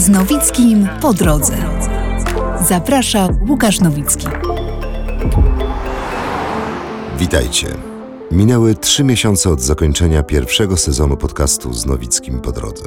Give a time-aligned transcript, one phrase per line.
[0.00, 1.56] Z Nowickim po drodze.
[2.68, 4.26] Zaprasza Łukasz Nowicki.
[7.18, 7.66] Witajcie.
[8.30, 12.84] Minęły trzy miesiące od zakończenia pierwszego sezonu podcastu z Nowickim po drodze.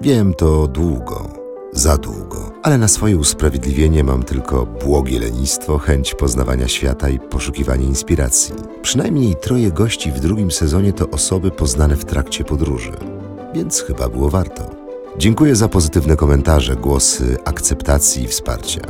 [0.00, 1.28] Wiem, to długo,
[1.72, 7.84] za długo, ale na swoje usprawiedliwienie mam tylko błogie lenistwo, chęć poznawania świata i poszukiwanie
[7.86, 8.54] inspiracji.
[8.82, 12.92] Przynajmniej troje gości w drugim sezonie to osoby poznane w trakcie podróży,
[13.54, 14.81] więc chyba było warto.
[15.18, 18.80] Dziękuję za pozytywne komentarze, głosy akceptacji i wsparcia.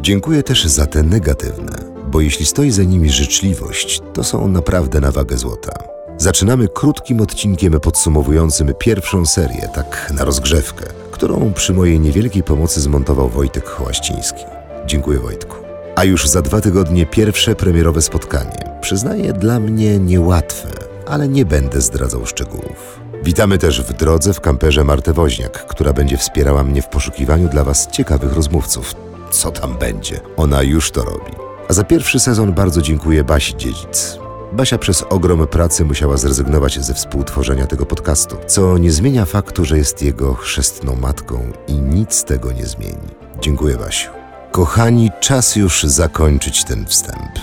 [0.00, 1.72] Dziękuję też za te negatywne,
[2.10, 5.72] bo jeśli stoi za nimi życzliwość, to są naprawdę na wagę złota.
[6.18, 13.28] Zaczynamy krótkim odcinkiem podsumowującym pierwszą serię, tak na rozgrzewkę, którą przy mojej niewielkiej pomocy zmontował
[13.28, 14.44] Wojtek Hołaściński.
[14.86, 15.56] Dziękuję Wojtku.
[15.96, 18.78] A już za dwa tygodnie pierwsze premierowe spotkanie.
[18.80, 20.68] Przyznaję, dla mnie niełatwe,
[21.06, 23.01] ale nie będę zdradzał szczegółów.
[23.24, 27.64] Witamy też w drodze w kamperze Martę Woźniak, która będzie wspierała mnie w poszukiwaniu dla
[27.64, 28.94] Was ciekawych rozmówców.
[29.30, 30.20] Co tam będzie?
[30.36, 31.32] Ona już to robi.
[31.68, 34.18] A za pierwszy sezon bardzo dziękuję Basi Dziedzic.
[34.52, 39.78] Basia przez ogrom pracy musiała zrezygnować ze współtworzenia tego podcastu, co nie zmienia faktu, że
[39.78, 43.08] jest jego chrzestną matką i nic tego nie zmieni.
[43.40, 44.10] Dziękuję Basiu.
[44.52, 47.38] Kochani, czas już zakończyć ten wstęp.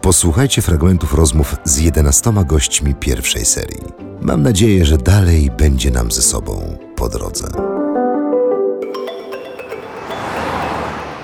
[0.00, 4.09] Posłuchajcie fragmentów rozmów z 11 gośćmi pierwszej serii.
[4.22, 7.48] Mam nadzieję, że dalej będzie nam ze sobą po drodze.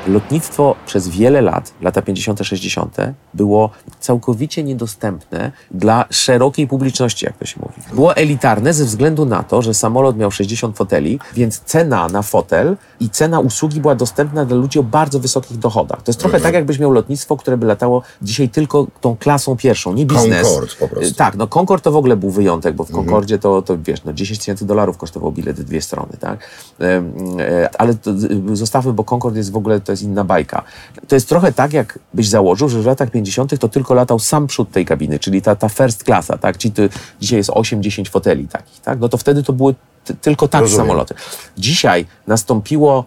[0.06, 2.96] Lotnictwo przez wiele lat, lata 50., 60.,
[3.36, 3.70] było
[4.00, 7.94] całkowicie niedostępne dla szerokiej publiczności, jak to się mówi.
[7.94, 12.76] Było elitarne ze względu na to, że samolot miał 60 foteli, więc cena na fotel
[13.00, 16.02] i cena usługi była dostępna dla ludzi o bardzo wysokich dochodach.
[16.02, 19.92] To jest trochę tak, jakbyś miał lotnictwo, które by latało dzisiaj tylko tą klasą pierwszą,
[19.92, 20.42] nie biznes.
[20.42, 21.14] Concorde po prostu.
[21.14, 24.12] Tak, no Concorde to w ogóle był wyjątek, bo w Concordzie to, to wiesz, no
[24.12, 26.50] 10 tysięcy dolarów kosztował bilet dwie strony, tak?
[26.80, 28.10] E, Ale to,
[28.52, 30.62] y, zostawmy, bo Concorde jest w ogóle, to jest inna bajka.
[31.08, 33.25] To jest trochę tak, jakbyś założył, że w latach 50
[33.60, 36.58] to tylko latał sam przód tej kabiny, czyli ta, ta first klasa, tak?
[36.58, 36.88] Czyli ty,
[37.20, 39.00] dzisiaj jest 8-10 foteli takich, tak?
[39.00, 40.86] No to wtedy to były ty, tylko takie Rozumiem.
[40.86, 41.14] samoloty.
[41.58, 43.04] Dzisiaj nastąpiło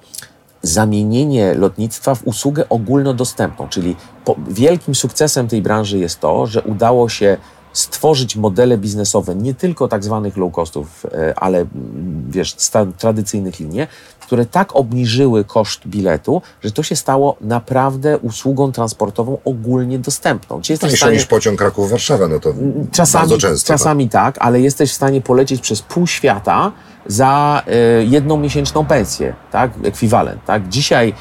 [0.62, 7.10] zamienienie lotnictwa w usługę ogólnodostępną, czyli po, wielkim sukcesem tej branży jest to, że udało
[7.10, 7.38] się
[7.74, 12.56] stworzyć modele biznesowe nie tylko tak zwanych low costów, e, ale mm, wiesz,
[12.98, 13.88] tradycyjnych linie,
[14.20, 20.62] które tak obniżyły koszt biletu, że to się stało naprawdę usługą transportową ogólnie dostępną.
[20.62, 22.54] Czyli jesteś Tańsze stanie- niż pociąg Kraków-Warszawa, no to
[22.92, 23.68] Czasami, bardzo często.
[23.68, 26.72] czasami tak, ale jesteś w stanie polecieć przez pół świata
[27.08, 29.72] za e, jedną miesięczną pensję, tak?
[29.84, 30.70] Ekwiwalent, tak?
[30.70, 31.14] Dzisiaj,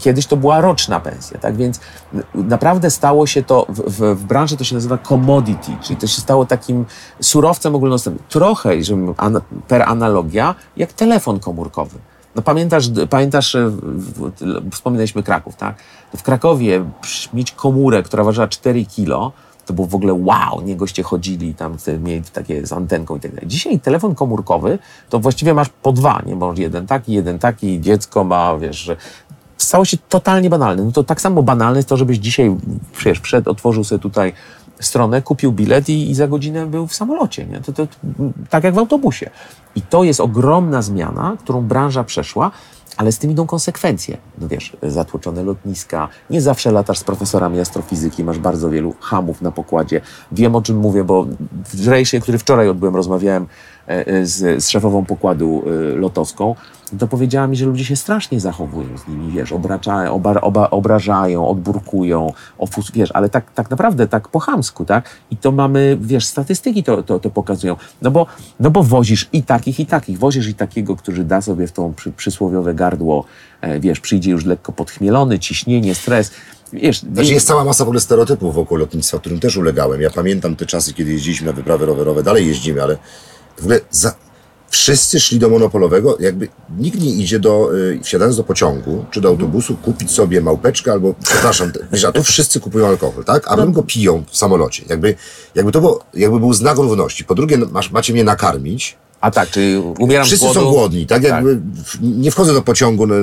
[0.00, 1.56] kiedyś to była roczna pensja, tak?
[1.56, 1.80] Więc
[2.34, 6.20] naprawdę stało się to, w, w, w branży to się nazywa commodity, czyli to się
[6.20, 6.84] stało takim
[7.20, 8.24] surowcem ogólnodostępnym.
[8.28, 11.98] Trochę, żebym ana, per analogia, jak telefon komórkowy.
[12.34, 13.70] No pamiętasz, pamiętasz, e,
[14.72, 15.76] wspominaliśmy Kraków, tak?
[16.16, 16.84] W Krakowie
[17.32, 19.32] mieć komórę, która ważyła 4 kilo,
[19.66, 23.30] to było w ogóle wow, nie goście chodzili tam, mieli takie z antenką i tak
[23.30, 23.48] dalej.
[23.48, 24.78] Dzisiaj telefon komórkowy
[25.10, 26.36] to właściwie masz po dwa, nie?
[26.36, 28.90] Bo jeden taki, jeden taki, dziecko ma, wiesz,
[29.56, 30.84] stało się totalnie banalne.
[30.84, 32.56] No to tak samo banalne jest to, żebyś dzisiaj,
[33.04, 34.32] wiesz, wszedł, otworzył sobie tutaj
[34.80, 37.60] stronę, kupił bilet i, i za godzinę był w samolocie, nie?
[37.60, 37.86] To, to,
[38.50, 39.30] tak jak w autobusie.
[39.76, 42.50] I to jest ogromna zmiana, którą branża przeszła,
[42.96, 44.16] ale z tym idą konsekwencje.
[44.38, 49.52] No wiesz, zatłoczone lotniska, nie zawsze latasz z profesorami astrofizyki, masz bardzo wielu hamów na
[49.52, 50.00] pokładzie.
[50.32, 51.26] Wiem o czym mówię, bo
[51.64, 53.46] w rejsie, który wczoraj odbyłem, rozmawiałem
[54.22, 56.54] z, z szefową pokładu e, lotowską,
[56.98, 61.48] to powiedziała mi, że ludzie się strasznie zachowują z nimi, wiesz, obraczają, oba, oba, obrażają,
[61.48, 65.10] odburkują, ofus, wiesz, ale tak, tak naprawdę, tak po chamsku, tak?
[65.30, 67.76] I to mamy, wiesz, statystyki to, to, to pokazują.
[68.02, 68.26] No bo,
[68.60, 70.18] no bo wozisz i takich, i takich.
[70.18, 73.24] Wozisz i takiego, który da sobie w tą przy, przysłowiowe gardło,
[73.60, 76.30] e, wiesz, przyjdzie już lekko podchmielony, ciśnienie, stres.
[76.72, 80.00] Wiesz, Znaczy jest cała masa w ogóle stereotypów wokół lotnictwa, którym też ulegałem.
[80.00, 82.96] Ja pamiętam te czasy, kiedy jeździliśmy na wyprawy rowerowe, dalej jeździmy, ale
[83.56, 84.14] w ogóle za...
[84.70, 86.48] wszyscy szli do monopolowego, jakby
[86.78, 91.14] nikt nie idzie do, y, wsiadając do pociągu czy do autobusu, kupić sobie małpeczkę albo,
[91.24, 91.72] przepraszam,
[92.08, 93.48] a tu wszyscy kupują alkohol, tak?
[93.48, 93.66] A no.
[93.66, 94.84] go piją w samolocie.
[94.88, 95.14] Jakby,
[95.54, 97.24] jakby to było, jakby był znak równości.
[97.24, 98.96] Po drugie, masz, macie mnie nakarmić,
[99.26, 101.22] A tak, czyli umieram Wszyscy są głodni, tak?
[101.22, 103.14] Jakby w- nie wchodzę do pociągu na,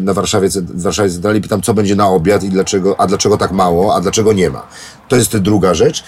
[0.00, 3.36] na Warszawie, w Warszawie Centralnej i pytam, co będzie na obiad i dlaczego, a dlaczego
[3.36, 4.66] tak mało, a dlaczego nie ma.
[5.08, 6.04] To jest druga rzecz.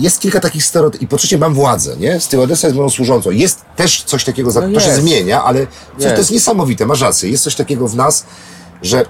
[0.00, 1.02] Jest kilka takich stereotypów.
[1.02, 2.20] I po trzecie mam władzę, nie?
[2.20, 3.30] Stewardessa jest moją służącą.
[3.30, 5.66] Jest też coś takiego, za- No to się zmienia, ale
[5.98, 6.30] coś, to Jest.
[6.30, 7.30] niesamowite, masz rację.
[7.30, 8.24] Jest coś takiego w nas,
[8.82, 9.04] że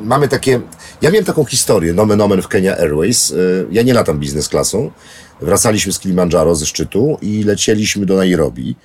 [0.00, 0.60] mamy takie...
[1.02, 3.30] Ja miałem taką historię, nomen omen w Kenya Airways.
[3.30, 4.90] Y, Ja nie latam biznes klasą.
[5.44, 8.76] Wracaliśmy z Kilimandżaro ze szczytu i lecieliśmy do Nairobi.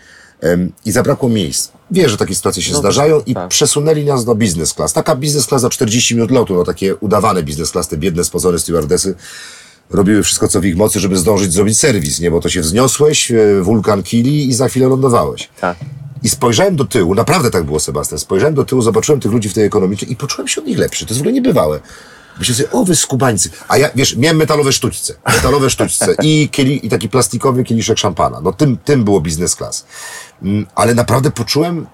[0.85, 1.71] i zabrakło miejsc.
[1.91, 3.49] Wie, że takie sytuacje się No, zdarzają i tak.
[3.49, 4.93] przesunęli nas do business class.
[4.93, 8.59] Taka business class za 40 minut lotu, no takie udawane business class, te biedne, spocone
[8.59, 9.15] stewardesy
[9.89, 12.31] robiły wszystko, co w ich mocy, żeby zdążyć zrobić serwis, nie?
[12.31, 15.49] Bo to się wzniosłeś, e, wulkan kili i za chwilę lądowałeś.
[15.61, 15.77] Tak.
[16.23, 18.19] I spojrzałem do tyłu, naprawdę tak było, Sebastian.
[18.19, 21.05] Spojrzałem do tyłu, zobaczyłem tych ludzi w tej ekonomicznej i poczułem się od nich lepszy.
[21.05, 21.79] To jest w ogóle niebywałe.
[22.39, 23.49] Myślę sobie, o wy skubańcy.
[23.67, 25.13] A ja, wiesz, miałem metalowe sztućce.
[25.35, 28.41] Metalowe sztućce i, kieli, i taki plastikowy kieliszek szampana.
[28.41, 29.85] No tym, tym było biznes class.
[30.43, 31.87] Mm, Ale naprawdę poczułem,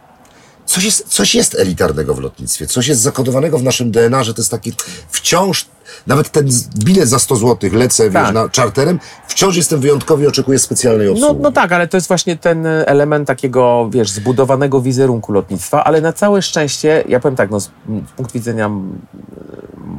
[0.66, 2.68] coś jest, coś jest elitarnego w lotnictwie.
[2.68, 4.74] Coś jest zakodowanego w naszym DNA, że to jest taki
[5.10, 5.66] wciąż,
[6.08, 8.34] nawet ten bilet za 100 zł lecę, wiesz, Tak.
[8.34, 11.34] na czarterem, wciąż jestem wyjątkowy i oczekuję specjalnej obsługi.
[11.34, 15.84] No, no tak, ale to jest właśnie ten e, element takiego, wiesz, zbudowanego wizerunku lotnictwa,
[15.84, 17.70] ale na całe szczęście, ja powiem tak, no, z,
[18.16, 18.72] punktu widzenia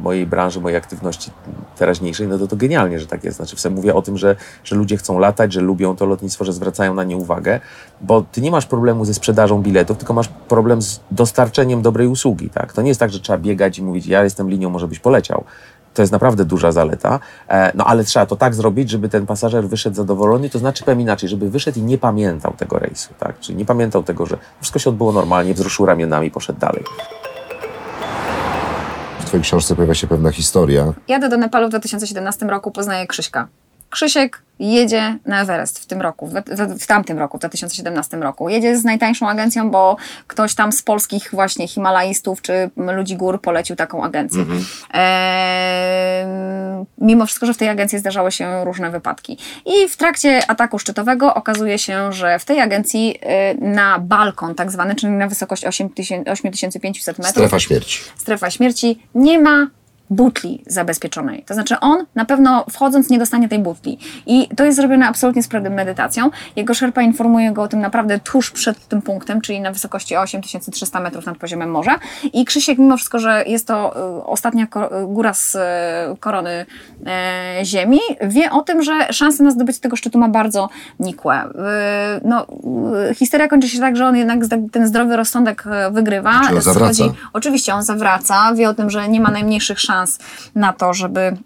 [0.07, 1.31] mojej branży, mojej aktywności
[1.77, 3.37] teraźniejszej, no to to genialnie, że tak jest.
[3.37, 6.53] Znaczy, w mówię o tym, że, że ludzie chcą latać, że lubią to lotnictwo, że
[6.53, 7.59] zwracają na nie uwagę,
[8.01, 12.49] bo ty nie masz problemu ze sprzedażą biletów, tylko masz problem z dostarczeniem dobrej usługi,
[12.49, 12.73] tak?
[12.73, 15.43] To nie jest tak, że trzeba biegać i mówić, ja jestem linią, może byś poleciał.
[15.93, 17.19] To jest naprawdę duża zaleta,
[17.49, 21.01] e, no ale trzeba to tak zrobić, żeby ten pasażer wyszedł zadowolony, to znaczy powiem
[21.01, 23.39] inaczej, żeby wyszedł i nie pamiętał tego rejsu, tak?
[23.39, 26.83] Czyli nie pamiętał tego, że wszystko się odbyło normalnie, wzruszył ramionami, poszedł dalej.
[29.27, 30.93] W twojej książce pojawia się pewna historia.
[31.07, 33.47] Jadę do Nepalu w 2017 roku, poznaję Krzyśka.
[33.89, 38.49] Krzysiek jedzie na Everest w tym roku, w, w, w tamtym roku, w 2017 roku.
[38.49, 39.97] Jedzie z najtańszą agencją, bo
[40.27, 44.45] ktoś tam z polskich właśnie Himalajstów czy ludzi gór polecił taką agencję.
[44.93, 49.37] Eee, mimo wszystko, że w tej agencji zdarzały się różne wypadki.
[49.65, 54.71] I w trakcie ataku szczytowego okazuje się, że w tej agencji e, na balkon tak
[54.71, 57.99] zwany, czyli na wysokość 8000 8500 metrów, Strefa śmierci.
[58.17, 59.67] strefa śmierci, nie ma
[60.09, 61.43] butli zabezpieczonej.
[61.47, 63.97] To znaczy on na pewno wchodząc nie dostanie tej butli.
[64.25, 66.29] I to jest zrobione absolutnie z premedytacją.
[66.55, 70.99] Jego szerpa informuje go o tym naprawdę tuż przed tym punktem, czyli na wysokości 8300
[70.99, 71.95] metrów nad poziomem morza.
[72.33, 74.67] I Krzysiek, mimo wszystko, że jest to y, ostatnia y,
[75.07, 75.59] góra z y,
[76.19, 76.65] korony
[77.63, 80.69] ziemi, wie o tym, że szanse na zdobycie tego szczytu ma bardzo
[80.99, 81.43] nikłe.
[82.23, 82.45] No,
[83.15, 84.39] historia kończy się tak, że on jednak
[84.71, 86.41] ten zdrowy rozsądek wygrywa.
[86.43, 86.93] Czyli on zawraca.
[86.93, 89.96] Schodzi- Oczywiście on zawraca, wie o tym, że nie ma najmniejszych szans
[90.55, 91.37] na to, żeby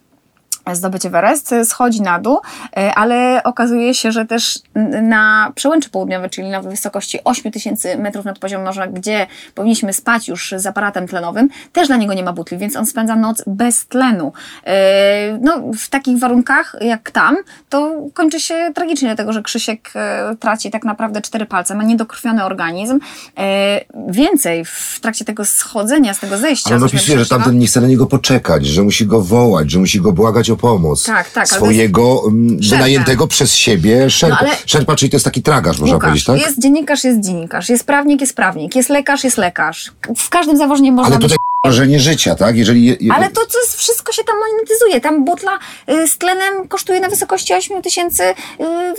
[0.74, 2.40] zdobyć Everest, schodzi na dół,
[2.78, 4.60] e, ale okazuje się, że też
[5.02, 10.54] na przełęczy południowej, czyli na wysokości 8000 metrów nad poziomem morza, gdzie powinniśmy spać już
[10.58, 14.34] z aparatem tlenowym, też dla niego nie ma butli, więc on spędza noc bez tlenu.
[14.68, 17.38] E, No, w takich warunkach jak tam,
[17.70, 22.44] to kończy się tragicznie, dlatego że Krzysiek e, traci tak naprawdę cztery palce, ma niedokrwiony
[22.44, 23.00] organizm.
[23.38, 26.70] E, Więcej w trakcie tego schodzenia, z tego zejścia.
[26.70, 29.80] Ale on opisuje, że tamten nie chce na niego poczekać, że musi go wołać, że
[29.80, 31.06] musi go błagać o pomoc.
[31.06, 34.36] Tak, tak, Swojego mm, wynajętego przez siebie szerpa.
[34.42, 36.42] No, ale- Szerpa, czyli to jest taki tragarz, można Łukasz, powiedzieć, tak?
[36.42, 39.92] Jest dziennikarz, jest dziennikarz, jest prawnik, jest prawnik, jest lekarz, jest lekarz.
[40.18, 41.36] W każdym zawodzie można Ale być.
[41.64, 42.58] Wrażenie życia, tak?
[42.58, 42.86] Jeżeli...
[42.86, 45.02] je- je- Ale to, co jest, wszystko się tam monetyzuje.
[45.02, 45.52] Tam butla
[45.90, 48.34] y, z tlenem kosztuje na wysokości 8 tysięcy, y,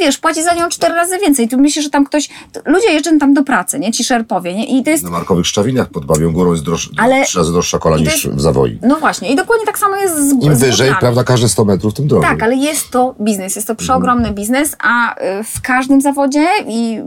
[0.01, 1.49] wiesz, płaci za nią cztery razy więcej.
[1.49, 3.93] Tu myślisz, że tam ktoś, to ludzie jeżdżą tam do pracy, nie?
[3.93, 4.79] Ci szerpowie, nie?
[4.79, 7.79] I to jest, Na markowych szczawinach pod Babią Górą jest droższa, Ale- trzy razy droższa
[7.79, 8.79] kola niż w Zawoi.
[8.83, 9.33] no właśnie.
[9.33, 12.31] I dokładnie tak samo jest z Im z wyżej, prawda, każde 100 metrów, tym drożej.
[12.31, 16.99] Tak, ale jest to biznes, jest to przeogromny biznes, a y, w każdym zawodzie i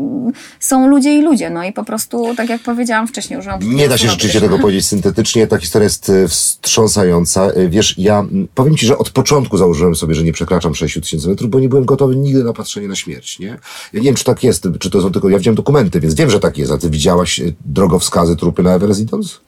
[0.60, 3.98] są ludzie i ludzie, no i po prostu, tak jak powiedziałam wcześniej, użyłam Nie da
[3.98, 5.45] się rzeczywiście tego powiedzieć syntetycznie.
[5.48, 7.46] Ta historia jest e, wstrząsająca.
[7.46, 8.26] E, Wiesz, ja
[8.56, 11.70] powiem ci, że od początku założyłem sobie, że nie przekraczam 6 tysięcy metrów, bo nie
[11.70, 13.48] byłem gotowy nigdy na patrzenie na śmierć, nie?
[13.94, 15.30] Ja nie wiem, czy tak jest, czy to są tylko...
[15.30, 16.72] Ja widziałem dokumenty, więc wiem, że tak jest.
[16.72, 19.40] A ty widziałaś e, drogowskazy trupy na Everest idąc?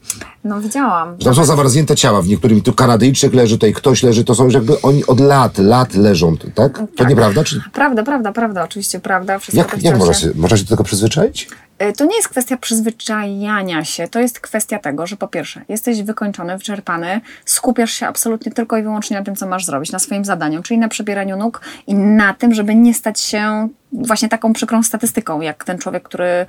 [0.44, 1.16] No widziałam.
[1.18, 2.22] Że Tam są zamarznięte ciała.
[2.22, 4.24] W niektórym tu Kanadyjczyk leży, tutaj ktoś leży.
[4.24, 6.78] To są już jakby oni od lat, lat leżą, tak?
[6.78, 7.08] To Tak.
[7.08, 7.44] nieprawda?
[7.44, 7.62] Czy...
[7.72, 9.38] Prawda, prawda, prawda, oczywiście prawda.
[9.38, 11.48] Wszystko Jak, jak można, się, można się do tego przyzwyczaić?
[11.82, 16.02] Y, To nie jest kwestia przyzwyczajania się, to jest kwestia tego, że po pierwsze, jesteś
[16.02, 20.24] wykończony, wyczerpany, skupiasz się absolutnie tylko i wyłącznie na tym, co masz zrobić, na swoim
[20.24, 24.82] zadaniu, czyli na przebieraniu nóg i na tym, żeby nie stać się właśnie taką przykrą
[24.82, 26.46] statystyką, jak ten człowiek, który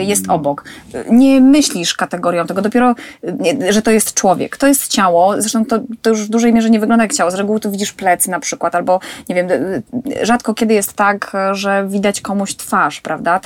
[0.00, 0.64] y, jest obok.
[1.10, 2.94] Nie myślisz kategorią tego, dopiero,
[3.24, 4.56] y, że to jest człowiek.
[4.56, 7.30] To jest ciało, zresztą to, to już w dużej mierze nie wygląda jak ciało.
[7.30, 9.82] Z reguły tu widzisz plecy na przykład, albo nie wiem, y,
[10.22, 13.40] rzadko kiedy jest tak, że widać komuś twarz, prawda?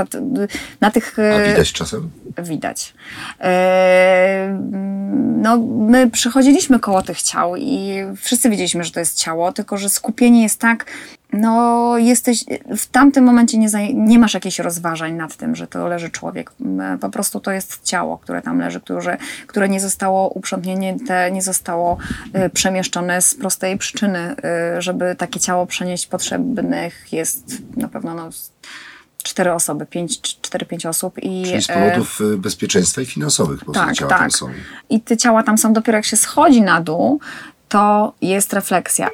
[0.81, 1.17] Na tych...
[1.19, 2.11] A widać czasem?
[2.43, 2.95] widać.
[3.41, 4.59] E,
[5.43, 9.89] No, my przechodziliśmy koło tych ciał i wszyscy wiedzieliśmy, że to jest ciało, tylko że
[9.89, 10.87] skupienie jest tak,
[11.33, 12.45] no jesteś,
[12.77, 16.53] w tamtym momencie nie, nie masz jakichś rozważań nad tym, że to leży człowiek.
[17.01, 19.17] Po prostu to jest ciało, które tam leży, które,
[19.47, 21.99] które nie zostało uprzątnięte, nie zostało
[22.33, 28.31] e, przemieszczone z prostej przyczyny, e, żeby takie ciało przenieść potrzebnych jest na pewno no,
[29.23, 31.19] cztery osoby, pięć, cztery, pięć osób.
[31.19, 34.21] I, Czyli z e, powodów y, bezpieczeństwa i finansowych po prostu tak, ciała tak.
[34.21, 34.49] tam są.
[34.91, 37.21] I te ciała tam są dopiero jak się schodzi na dół,
[37.69, 39.11] to jest refleksja.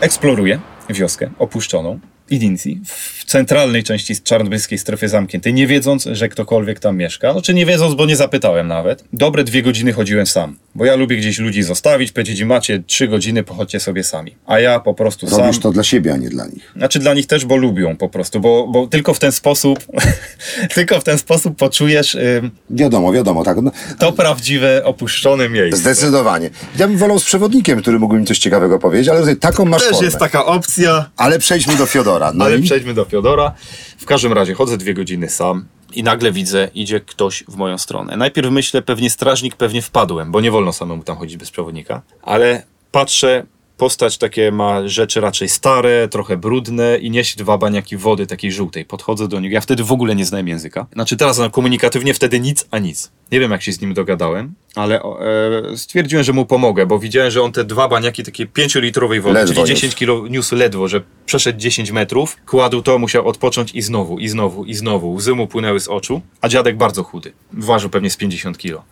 [0.00, 0.58] Eksploruje
[0.90, 1.98] wioskę opuszczoną
[2.30, 7.32] Idincji w centralnej części czarnobyskiej strefy zamkniętej, nie wiedząc, że ktokolwiek tam mieszka.
[7.32, 9.04] Znaczy nie wiedząc, bo nie zapytałem nawet.
[9.12, 13.08] Dobre dwie godziny chodziłem sam, bo ja lubię gdzieś ludzi zostawić, powiedzieć im, macie trzy
[13.08, 14.34] godziny, pochodźcie sobie sami.
[14.46, 15.62] A ja po prostu Robisz sam...
[15.62, 16.72] to dla siebie, a nie dla nich.
[16.76, 19.78] Znaczy dla nich też, bo lubią po prostu, bo, bo tylko w ten sposób,
[20.74, 23.58] tylko w ten sposób poczujesz ym, Wiadomo, wiadomo, tak.
[23.62, 25.80] No, to prawdziwe, opuszczone miejsce.
[25.80, 26.50] Zdecydowanie.
[26.78, 29.82] Ja bym wolał z przewodnikiem, który mógłby mi coś ciekawego powiedzieć, ale tutaj taką masz
[29.82, 30.04] Też formę.
[30.04, 32.17] jest taka opcja, Ale przejdźmy do Fiodora.
[32.34, 33.54] No Ale i przejdźmy do Fiodora.
[33.98, 38.16] W każdym razie chodzę dwie godziny sam i nagle widzę, idzie ktoś w moją stronę.
[38.16, 42.02] Najpierw myślę, pewnie strażnik, pewnie wpadłem, bo nie wolno samemu tam chodzić bez przewodnika.
[42.22, 43.46] Ale patrzę,
[43.76, 48.84] postać takie ma rzeczy raczej stare, trochę brudne i niesie dwa baniaki wody takiej żółtej.
[48.84, 49.54] Podchodzę do niego.
[49.54, 50.86] Ja wtedy w ogóle nie znałem języka.
[50.92, 53.10] Znaczy teraz no, komunikatywnie wtedy nic a nic.
[53.32, 57.30] Nie wiem jak się z nim dogadałem, ale e, stwierdziłem, że mu pomogę, bo widziałem,
[57.30, 59.74] że on te dwa baniaki takie pięciolitrowej wody, Ledwo czyli niósł.
[59.74, 64.28] 10 kilo niósł ledwo, że przeszedł 10 metrów, kładł to, musiał odpocząć i znowu, i
[64.28, 65.12] znowu, i znowu.
[65.12, 67.32] Łzy mu płynęły z oczu, a dziadek bardzo chudy.
[67.52, 68.82] Ważył pewnie z 50 kilo.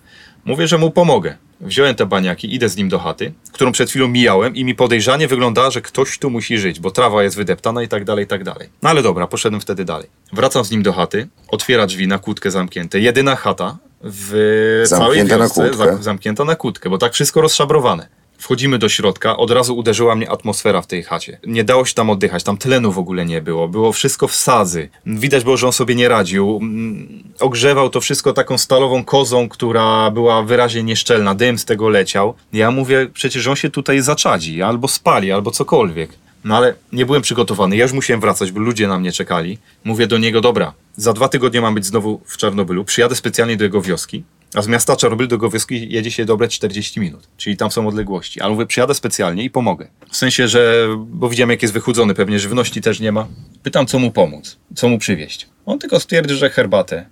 [0.45, 1.37] Mówię, że mu pomogę.
[1.61, 5.29] Wziąłem te baniaki, idę z nim do chaty, którą przed chwilą mijałem i mi podejrzanie
[5.29, 8.45] wyglądała, że ktoś tu musi żyć, bo trawa jest wydeptana i tak dalej, i tak
[8.45, 8.69] dalej.
[8.83, 10.09] No ale dobra, poszedłem wtedy dalej.
[10.33, 13.01] Wracam z nim do chaty, otwiera drzwi na kłódkę zamknięte.
[13.01, 13.77] Jedyna chata
[14.09, 18.09] w całej na wiosce, za- zamknięta na kłódkę, bo tak wszystko rozszabrowane.
[18.39, 21.39] Wchodzimy do środka, od razu uderzyła mnie atmosfera w tej chacie.
[21.47, 24.89] Nie dało się tam oddychać, tam tlenu w ogóle nie było, było wszystko w sadzy.
[25.07, 26.59] Widać było, że on sobie nie radził.
[26.63, 32.35] Mm, Ogrzewał to wszystko taką stalową kozą, która była wyraźnie nieszczelna, dym z tego leciał.
[32.53, 36.11] Ja mówię, przecież on się tutaj zaczadzi, albo spali, albo cokolwiek.
[36.47, 39.59] No ale nie byłem przygotowany, ja już musiałem wracać, bo ludzie na mnie czekali.
[39.85, 43.65] Mówię do niego, dobra, za dwa tygodnie mam być znowu w Czarnobylu, przyjadę specjalnie do
[43.65, 44.25] jego wioski,
[44.55, 47.89] a z miasta Czarnobyl do jego wioski jedzie się dobre 40 minut, czyli tam są
[47.89, 48.41] odległości.
[48.41, 49.89] Ale mówię, przyjadę specjalnie i pomogę.
[50.11, 53.27] W sensie, że, bo widziałem jak jest wychudzony, pewnie żywności też nie ma.
[53.63, 55.49] Pytam, co mu pomóc, co mu przywieźć.
[55.67, 57.07] On tylko stwierdził, że herbatę,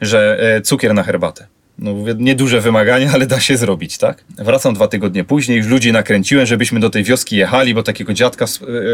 [0.00, 1.46] że e, cukier na herbatę.
[1.82, 4.24] No mówię, nieduże wymagania, ale da się zrobić, tak?
[4.38, 8.44] Wracam dwa tygodnie później, już ludzi nakręciłem, żebyśmy do tej wioski jechali, bo takiego dziadka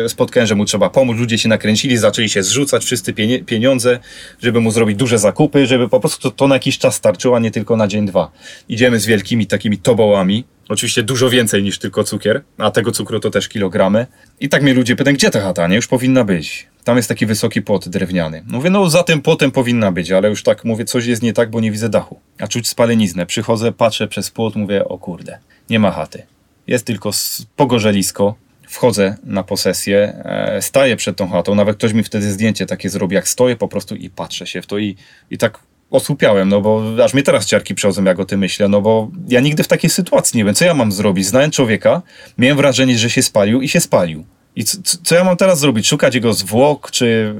[0.04, 1.18] e, spotkałem, że mu trzeba pomóc.
[1.18, 3.14] Ludzie się nakręcili, zaczęli się zrzucać wszyscy
[3.46, 3.98] pieniądze,
[4.42, 7.38] żeby mu zrobić duże zakupy, żeby po prostu to, to na jakiś czas starczyło, a
[7.38, 8.30] nie tylko na dzień, dwa.
[8.68, 13.30] Idziemy z wielkimi takimi tobołami, Oczywiście dużo więcej niż tylko cukier, a tego cukru to
[13.30, 14.06] też kilogramy.
[14.40, 15.76] I tak mnie ludzie pytają, gdzie ta chata, nie?
[15.76, 16.66] Już powinna być.
[16.88, 18.42] Tam jest taki wysoki płot drewniany.
[18.46, 21.50] Mówię, no za tym płotem powinna być, ale już tak mówię, coś jest nie tak,
[21.50, 22.20] bo nie widzę dachu.
[22.38, 23.26] A czuć spaleniznę.
[23.26, 25.38] Przychodzę, patrzę przez płot, mówię, o kurde,
[25.70, 26.22] nie ma chaty.
[26.66, 27.10] Jest tylko
[27.56, 28.34] pogorzelisko.
[28.68, 33.14] Wchodzę na posesję, e, staję przed tą chatą, nawet ktoś mi wtedy zdjęcie takie zrobi,
[33.14, 34.96] jak stoję po prostu i patrzę się w to i,
[35.30, 35.58] i tak
[35.90, 39.40] osłupiałem, no bo aż mnie teraz ciarki przechodzą, jak o tym myślę, no bo ja
[39.40, 41.26] nigdy w takiej sytuacji nie wiem, co ja mam zrobić.
[41.26, 42.02] Znałem człowieka,
[42.38, 44.24] miałem wrażenie, że się spalił i się spalił.
[44.58, 45.88] I co, co- ja mam teraz zrobić?
[45.88, 47.34] Szukać jego zwłok, czy,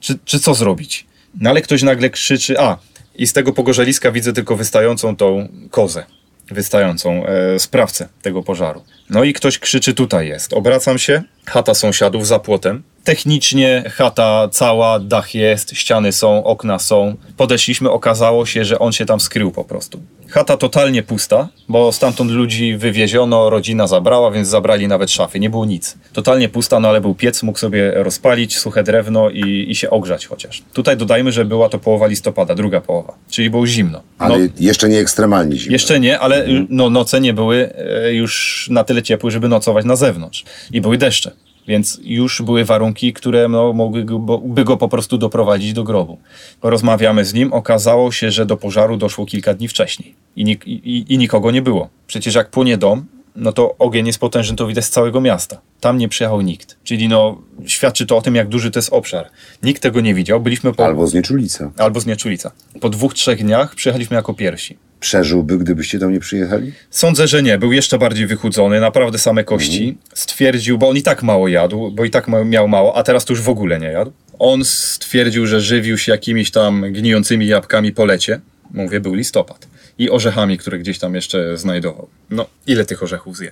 [0.00, 1.06] czy, czy co zrobić?
[1.40, 2.78] No ale ktoś nagle krzyczy, a
[3.14, 6.04] i z tego pogorzeliska widzę tylko wystającą tą kozę,
[6.50, 8.82] wystającą e, sprawcę tego pożaru.
[9.10, 10.52] No i ktoś krzyczy, tutaj jest.
[10.52, 12.82] Obracam się, chata sąsiadów za płotem.
[13.04, 17.16] Technicznie chata cała, dach jest, ściany są, okna są.
[17.36, 20.00] Podeszliśmy, okazało się, że on się tam skrył po prostu.
[20.28, 25.40] Chata totalnie pusta, bo stamtąd ludzi wywieziono, rodzina zabrała, więc zabrali nawet szafy.
[25.40, 25.98] Nie było nic.
[26.12, 30.26] Totalnie pusta, no ale był piec, mógł sobie rozpalić suche drewno i, i się ogrzać
[30.26, 30.62] chociaż.
[30.72, 34.02] Tutaj dodajmy, że była to połowa listopada, druga połowa, czyli było zimno.
[34.18, 35.72] Ale No, jeszcze nie ekstremalnie zimno.
[35.72, 39.84] jeszcze nie, ale y, no, noce nie były e, już na tyle ciepłe, żeby nocować
[39.84, 40.44] na zewnątrz.
[40.72, 41.30] I były deszcze.
[41.66, 46.18] Więc już były warunki, które no, mogły go, by go po prostu doprowadzić do grobu.
[46.62, 51.04] Rozmawiamy z nim, okazało się, że do pożaru doszło kilka dni wcześniej i, nik- i,
[51.08, 51.88] i nikogo nie było.
[52.06, 53.04] Przecież jak płonie dom,
[53.36, 55.60] no to ogień jest potężny, to widać z całego miasta.
[55.80, 56.76] Tam nie przyjechał nikt.
[56.84, 59.30] Czyli no, świadczy to o tym, jak duży to jest obszar.
[59.62, 60.40] Nikt tego nie widział.
[60.40, 60.84] Byliśmy po...
[60.84, 61.70] Albo znieczulica.
[61.78, 62.52] Albo z Nieczulica.
[62.80, 64.78] Po dwóch, trzech dniach przyjechaliśmy jako pierwsi.
[65.00, 66.72] Przeżyłby, gdybyście tam nie przyjechali?
[66.90, 67.58] Sądzę, że nie.
[67.58, 69.98] Był jeszcze bardziej wychudzony, naprawdę same kości.
[70.14, 73.32] Stwierdził, bo on i tak mało jadł, bo i tak miał mało, a teraz to
[73.32, 74.12] już w ogóle nie jadł.
[74.38, 78.40] On stwierdził, że żywił się jakimiś tam gnijącymi jabłkami po lecie.
[78.70, 79.66] Mówię, był listopad.
[79.98, 82.08] I orzechami, które gdzieś tam jeszcze znajdował.
[82.30, 83.50] No, ile tych orzechów zje?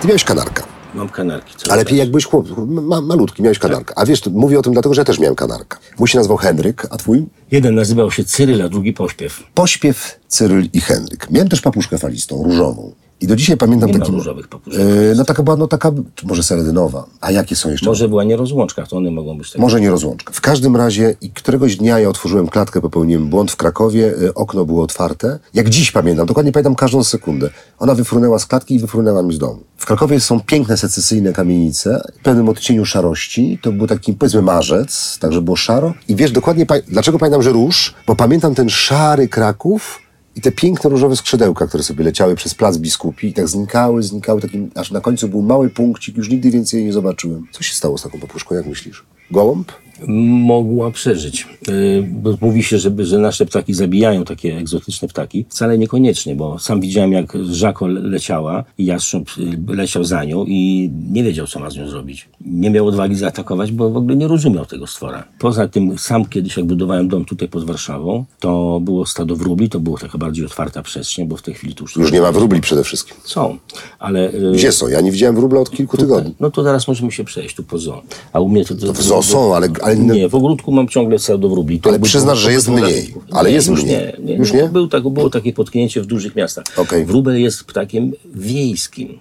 [0.00, 0.62] Ty miałeś kanarka.
[0.94, 1.54] Mam kanarki.
[1.56, 1.98] Co Ale teraz?
[1.98, 3.94] jak byłeś chłop, ma, malutki, miałeś kanarka.
[3.96, 5.78] A wiesz, mówię o tym dlatego, że ja też miałem kanarka.
[5.98, 7.26] Mój się nazywał Henryk, a twój?
[7.50, 9.42] Jeden nazywał się Cyryl, a drugi Pośpiew.
[9.54, 11.30] Pośpiew, Cyryl i Henryk.
[11.30, 12.92] Miałem też papuszkę falistą, różową.
[13.20, 14.12] I do dzisiaj pamiętam Nie ma taki...
[14.12, 14.80] różowych papuszek.
[14.80, 15.92] E, no taka była, no taka,
[16.24, 17.04] może seledynowa.
[17.20, 17.86] A jakie są jeszcze?
[17.86, 19.60] Może była nierozłączka, to one mogą być takie.
[19.62, 20.32] Może nie rozłączka.
[20.32, 24.64] W każdym razie i któregoś dnia ja otworzyłem klatkę, popełniłem błąd w Krakowie, y, okno
[24.64, 25.38] było otwarte.
[25.54, 27.50] Jak dziś pamiętam, dokładnie pamiętam każdą sekundę.
[27.78, 29.58] Ona wyfrunęła z klatki i wyfrunęła mi z domu.
[29.76, 33.58] W Krakowie są piękne secesyjne kamienice, w pewnym odcieniu szarości.
[33.62, 35.94] To był taki, powiedzmy, marzec, także było szaro.
[36.08, 37.94] I wiesz dokładnie, pa- dlaczego pamiętam, że róż?
[38.06, 39.98] Bo pamiętam ten szary Kraków,
[40.36, 44.40] i te piękne różowe skrzydełka, które sobie leciały przez plac biskupi i tak znikały, znikały,
[44.40, 47.46] takim, aż na końcu był mały punkcik, już nigdy więcej jej nie zobaczyłem.
[47.50, 49.04] Co się stało z taką papuszką, jak myślisz?
[49.30, 49.72] Gołąb?
[50.06, 51.46] Mogła przeżyć.
[51.68, 55.44] Yy, Bo mówi się, że, że nasze ptaki zabijają takie egzotyczne ptaki.
[55.48, 59.28] Wcale niekoniecznie, bo sam widziałem, jak Żako leciała i jastrząb
[59.68, 62.28] yy, leciał za nią i nie wiedział, co ma z nią zrobić.
[62.40, 65.24] Nie miał odwagi zaatakować, bo w ogóle nie rozumiał tego stwora.
[65.38, 69.80] Poza tym, sam kiedyś, jak budowałem dom tutaj pod Warszawą, to było stado wróbli, to
[69.80, 71.96] była taka bardziej otwarta przestrzeń, bo w tej chwili tu już...
[71.96, 73.16] Już nie ma wróbli przede wszystkim.
[73.24, 73.58] Są,
[73.98, 74.32] ale...
[74.32, 74.88] yy, Gdzie są?
[74.88, 76.34] Ja nie widziałem wróbla od kilku tygodni.
[76.40, 78.02] No to zaraz możemy się przejść tu po zoo.
[78.32, 78.74] A u mnie to...
[78.74, 81.80] to, w zoo są, ale- ale nie- Nie, w ogródku mam ciągle stado wróbli.
[81.80, 83.14] To Ale przyznasz, że jest mniej.
[83.30, 83.96] Ale jest już mniej.
[83.96, 84.62] Nie, nie, Już nie?
[84.62, 84.68] nie?
[84.68, 86.64] Był, tak, było takie potknięcie w dużych miastach.
[86.76, 87.04] Okej.
[87.04, 89.18] Wróbel jest ptakiem wiejskim.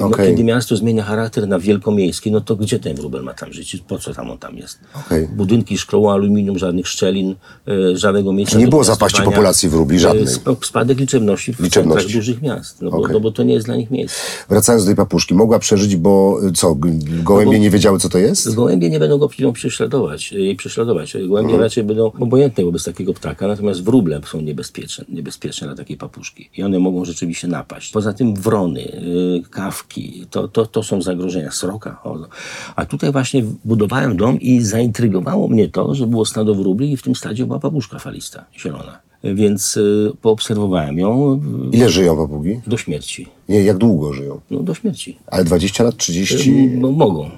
[0.00, 0.30] No, Okej.
[0.30, 3.76] Kiedy miasto zmienia charakter na wielkomiejski, no to gdzie ten wróbel ma tam żyć?
[3.88, 4.78] Po co tam on tam jest?
[5.06, 5.28] Okej.
[5.28, 7.34] Budynki, szkło, aluminium, żadnych szczelin,
[7.68, 10.24] e, żadnego miejsca Nie było zapaści populacji wróbli, żadnej.
[10.24, 12.04] E, sp- Spadek liczebności w Liczebności.
[12.04, 13.12] centrach dużych miast, no bo, Okej.
[13.12, 14.16] no bo to nie jest dla nich miejsce.
[14.48, 16.76] Wracając do tej papuszki, mogła przeżyć, bo y, co,
[17.22, 18.54] gołębie nie wiedziały, co to jest?
[18.54, 20.32] Gołębie nie będą go ją prześladować.
[20.32, 21.16] Jej prześladować.
[21.28, 26.50] Gołębie raczej będą obojętne wobec takiego ptaka, natomiast wróble są niebezpieczne, niebezpieczne dla takiej papuszki.
[26.56, 27.92] I one mogą rzeczywiście napaść.
[27.92, 29.42] Poza tym wrony, yy,
[30.30, 31.50] to, to, to są zagrożenia.
[31.50, 32.02] Sroka.
[32.76, 37.02] A tutaj właśnie budowałem dom i zaintrygowało mnie to, że było stado wróbli i w
[37.02, 38.98] tym stadzie była papuszka falista, zielona.
[39.24, 41.40] Więc yy, poobserwowałem ją
[41.72, 42.60] yy, Ile żyją papugi?
[42.66, 43.26] do śmierci.
[43.48, 44.40] Nie, jak długo żyją?
[44.50, 45.18] No do śmierci.
[45.26, 46.68] Ale 20 lat, 30?
[46.68, 47.30] No, mogą.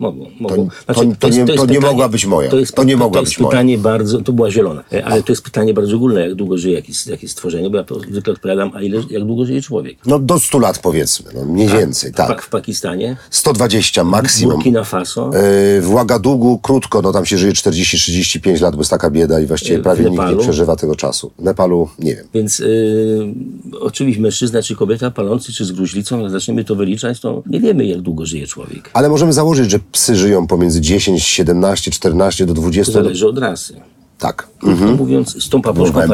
[0.00, 0.68] Mogą, mogą.
[0.86, 2.50] to- to nie- to nie mogła być moja.
[2.74, 3.50] To nie mogła to jest być moja.
[3.50, 6.74] pytanie bardzo, to była zielona, E, ale to jest pytanie bardzo ogólne, jak długo żyje
[6.74, 9.98] jakieś, jakieś stworzenie, bo ja to zwykle odpowiadam, a ile, jak długo żyje człowiek?
[10.06, 12.42] No do 100 lat powiedzmy, no, mniej więcej, W, Pa- tak.
[12.42, 14.54] w Pakistanie, 120 maksimum.
[14.54, 15.30] Burkina Faso,
[15.74, 19.46] Yy, W Ouagadougou krótko, no tam się żyje 40-35 lat, bo jest taka bieda i
[19.46, 21.30] właściwie W prawie nikt nie przeżywa tego czasu.
[21.38, 22.26] W Nepalu nie wiem.
[22.34, 23.34] więc y,
[23.80, 27.86] oczywiście mężczyzna czy kobieta palący czy z gruźlicą, jak zaczniemy to wyliczać, to nie wiemy,
[27.86, 28.90] jak długo żyje człowiek.
[28.92, 33.38] Ale możemy założyć, że psy żyją pomiędzy 10, 17, 14 do To 20 zależy od
[33.38, 33.80] rasy.
[34.18, 34.48] Tak.
[34.58, 36.06] Krótko mówiąc, z tą papuszką była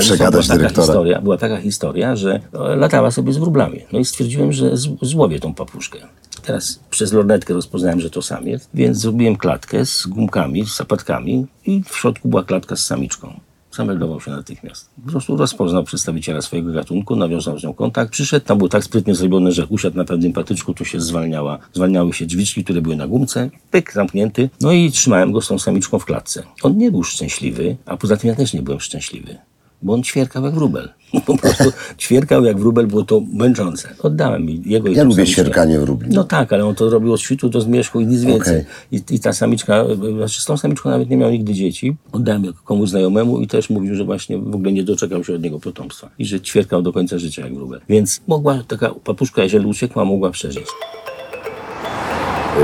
[0.48, 3.80] taka, historia, była taka historia, że e, latała sobie z wróblami.
[3.92, 5.98] No i stwierdziłem, że z- złowię tą papuszkę.
[6.42, 11.82] Teraz przez lornetkę rozpoznałem, że to samiec, więc zrobiłem klatkę z gumkami, z sapatkami i
[11.88, 13.40] w środku była klatka z samiczką.
[13.76, 14.90] Zameldował się natychmiast.
[15.04, 19.14] Po prostu rozpoznał przedstawiciela swojego gatunku, nawiązał z nią kontakt, przyszedł, tam było tak sprytnie
[19.14, 23.06] zrobione, że usiadł na pewnym patyczku, to się zwalniała, zwalniały się drzwiczki, które były na
[23.08, 26.42] gumce, pyk, zamknięty, no i trzymałem go z tą samiczką w klatce.
[26.62, 29.38] On nie był szczęśliwy, a poza tym ja też nie byłem szczęśliwy,
[29.82, 30.88] bo on ćwierkał jak wróbel.
[31.26, 31.64] Po prostu
[31.98, 33.88] ćwierkał jak wróbel, było to męczące.
[34.02, 36.08] Oddałem mi jego Ja lubię ćwierkanie wróbli.
[36.12, 38.64] No tak, ale on to robił od świtu do zmierzchu i nic więcej.
[38.92, 39.84] I, I ta samiczka,
[40.16, 41.96] znaczy z tą samiczką nawet nie miał nigdy dzieci.
[42.12, 45.42] Oddałem ją komuś znajomemu i też mówił, że właśnie w ogóle nie doczekał się od
[45.42, 46.10] niego potomstwa.
[46.18, 47.80] I że ćwierkał do końca życia jak wróbel.
[47.88, 50.66] Więc mogła taka papuszka, jeżeli uciekła, mogła przeżyć.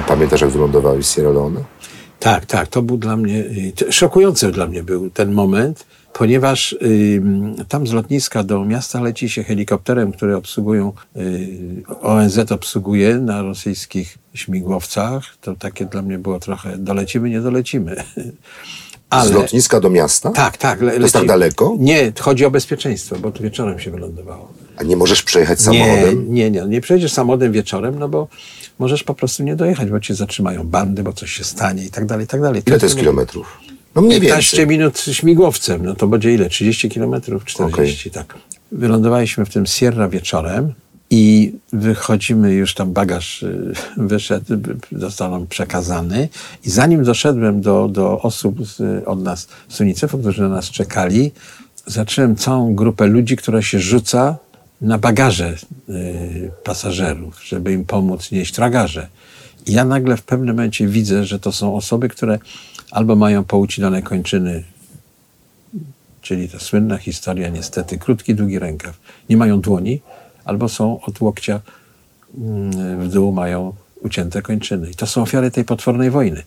[0.09, 1.61] Pamiętasz, jak wylądowałeś w Sierra Leone?
[2.23, 3.45] Tak, tak, to był dla mnie,
[3.89, 7.23] y, szokujący dla mnie był ten moment, ponieważ y,
[7.69, 14.19] tam z lotniska do miasta leci się helikopterem, które obsługują, y, ONZ obsługuje na rosyjskich
[14.35, 15.37] śmigłowcach.
[15.41, 17.97] To takie dla mnie było trochę, dolecimy, nie dolecimy.
[19.27, 20.31] Z lotniska do miasta?
[20.31, 20.81] Tak, tak.
[20.81, 21.77] Le, To jest tak daleko?
[21.79, 24.53] Nie, chodzi o bezpieczeństwo, bo tu wieczorem się wylądowało.
[24.77, 26.35] A nie możesz przejechać samochodem?
[26.35, 26.69] Nie, nie, nie.
[26.69, 28.29] Nie przejedziesz samochodem wieczorem, no bo
[28.79, 32.07] możesz po prostu nie dojechać, bo cię zatrzymają bandy, bo coś się stanie i tak
[32.07, 32.63] dalej, i tak dalej.
[32.67, 33.59] Ile to jest kilometrów?
[33.95, 34.77] No mniej 15 więcej.
[34.79, 36.49] minut śmigłowcem, no to będzie ile?
[36.49, 38.35] 30 kilometrów, 40, tak.
[38.73, 40.73] Wylądowaliśmy w tym Sierra wieczorem
[41.11, 46.29] i wychodzimy, już tam bagaż y, wyszedł, b- został nam przekazany
[46.65, 51.33] i zanim doszedłem do, do osób z, od nas, z UNICEF-u, którzy na nas czekali,
[51.87, 54.37] zacząłem całą grupę ludzi, która się rzuca
[54.81, 55.55] na bagaże
[55.89, 59.09] y, pasażerów, żeby im pomóc nieść tragarze.
[59.67, 62.39] I ja nagle w pewnym momencie widzę, że to są osoby, które
[62.93, 64.65] albo mają poucinane kończyny,
[66.23, 70.01] czyli ta słynna historia niestety, krótki, długi rękaw, nie mają dłoni,
[70.45, 71.61] albo są od łokcia
[72.39, 74.91] mm, w dół, mają ucięte kończyny.
[74.91, 76.43] I to są ofiary tej potwornej wojny.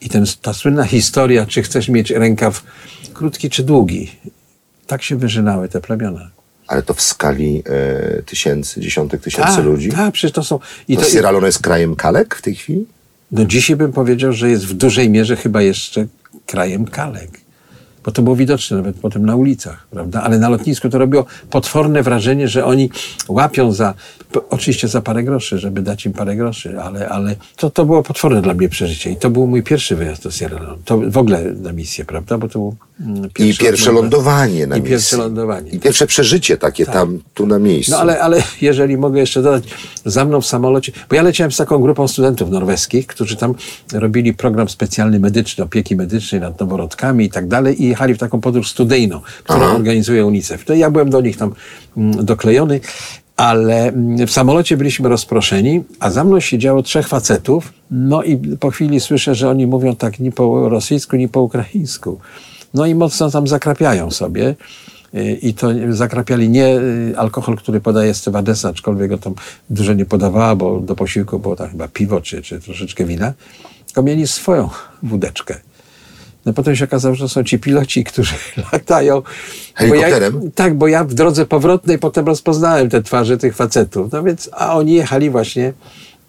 [0.00, 2.62] I ten, ta słynna historia, czy chcesz mieć rękaw
[3.14, 4.10] krótki czy długi,
[4.86, 6.30] tak się wyżynały te plemiona.
[6.66, 9.90] Ale to w skali e, tysięcy, dziesiątek tysięcy Tak, ludzi?
[9.90, 10.58] Tak, przecież to są...
[10.88, 12.86] I To to, Sierra Leone jest krajem kalek w tej chwili?
[13.34, 16.06] No dzisiaj bym powiedział, że jest w dużej mierze chyba jeszcze
[16.46, 17.44] krajem kalek.
[18.04, 20.22] Bo to było widoczne nawet potem na ulicach, prawda?
[20.22, 22.90] Ale na lotnisku to robiło potworne wrażenie, że oni
[23.28, 23.94] łapią za,
[24.50, 28.42] oczywiście za parę groszy, żeby dać im parę groszy, ale, ale to, to było potworne
[28.42, 29.10] dla mnie przeżycie.
[29.10, 30.82] I to był mój pierwszy wyjazd do Sierra Leone.
[30.84, 32.38] To w ogóle na misję, prawda?
[32.38, 34.90] Bo to był mm, I pierwsze lądowanie na I misji.
[34.90, 35.70] pierwsze lądowanie.
[35.70, 37.92] I pierwsze przeżycie takie tam, tu na miejscu.
[37.92, 39.64] No ale, ale jeżeli mogę jeszcze dodać,
[40.04, 43.54] za mną w samolocie, bo ja leciałem z taką grupą studentów norweskich, którzy tam
[43.92, 48.40] robili program specjalny medyczny, opieki medycznej nad noworodkami i tak dalej i jechali w taką
[48.40, 50.64] podróż studyjną, którą organizuje UNICEF.
[50.64, 51.52] To ja byłem do nich tam
[51.96, 52.80] mm, doklejony,
[53.36, 58.70] ale mm, w samolocie byliśmy rozproszeni, a za mną siedziało trzech facetów, no i po
[58.70, 62.18] chwili słyszę, że oni mówią tak ni po rosyjsku, ni po ukraińsku.
[62.74, 64.54] No i mocno tam zakrapiają sobie.
[65.14, 69.34] Y, I to zakrapiali nie y, alkohol, który podaje stewardesa, aczkolwiek go tam
[69.70, 73.32] dużo nie podawała, bo do posiłku było tam chyba piwo czy, czy troszeczkę wina,
[73.86, 74.70] tylko mieli swoją
[75.02, 75.60] wódeczkę.
[76.46, 78.34] No potem się okazało, że są ci piloci, którzy
[78.72, 79.22] latają.
[79.74, 80.32] Helikopterem?
[80.32, 84.12] Bo ja, tak, bo ja w drodze powrotnej potem rozpoznałem te twarze tych facetów.
[84.12, 85.72] No więc, a oni jechali właśnie.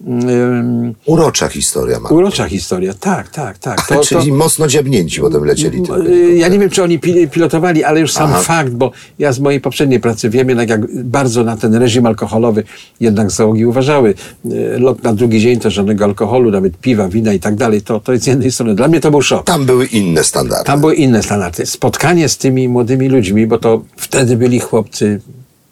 [0.04, 2.08] Um, Urocza historia ma.
[2.08, 3.86] urocza historia, tak, tak, tak.
[3.88, 5.78] To, Czyli mocno dziabnięci potem lecieli.
[5.82, 6.06] tylko.
[6.06, 8.40] Y, Ja nie wiem, czy oni pil- pilotowali, ale już sam Aha.
[8.42, 12.64] fakt, bo ja z mojej poprzedniej pracy wiem jednak, jak bardzo na ten reżim alkoholowy
[13.00, 14.14] jednak załogi uważały.
[14.46, 18.00] Y, Lot na drugi dzień to żadnego alkoholu, nawet piwa, wina i tak dalej, to,
[18.00, 18.74] to jest z jednej strony.
[18.74, 19.46] Dla mnie to był szok.
[19.46, 20.64] Tam były inne standardy.
[20.64, 21.66] Tam były inne standardy.
[21.66, 25.20] Spotkanie z tymi młodymi ludźmi, bo to wtedy byli chłopcy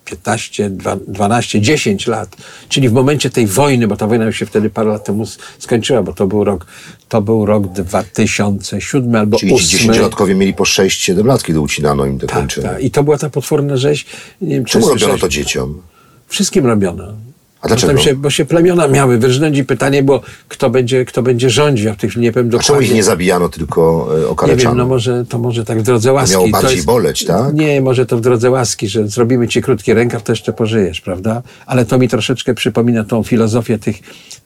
[0.05, 2.37] 15, dwa- 12, 10 lat,
[2.69, 5.25] czyli w momencie tej wojny, bo ta wojna już się wtedy parę lat temu
[5.59, 6.67] skończyła, bo to był rok,
[7.09, 9.79] to był rok 2007 albo Czyli ci 2008.
[9.79, 12.69] dziesięciolatkowie mieli po 6-7 lat, kiedy ucinano im te Tak, kończyny.
[12.69, 12.83] tak.
[12.83, 14.07] I to była ta potworna rzeź.
[14.41, 15.83] Nie wiem, Czemu robiono to dzieciom?
[16.29, 17.13] Wszystkim robiono.
[17.65, 17.99] A dlaczego?
[17.99, 21.87] Się, bo się plemiona miały wyrżnąć i pytanie było, kto będzie, kto będzie rządził.
[21.87, 22.87] Ja w tej chwili nie powiem A czemu dokładnie.
[22.87, 24.71] ich nie zabijano, tylko e, Nie okaleczano?
[24.71, 26.33] wiem, no może, to może tak w drodze łaski.
[26.33, 27.55] miało To bardziej boleć, tak?
[27.55, 31.43] Nie, może to w drodze łaski, że zrobimy ci krótki rękaw, to jeszcze pożyjesz, prawda?
[31.67, 33.97] Ale to mi troszeczkę przypomina tą filozofię tych,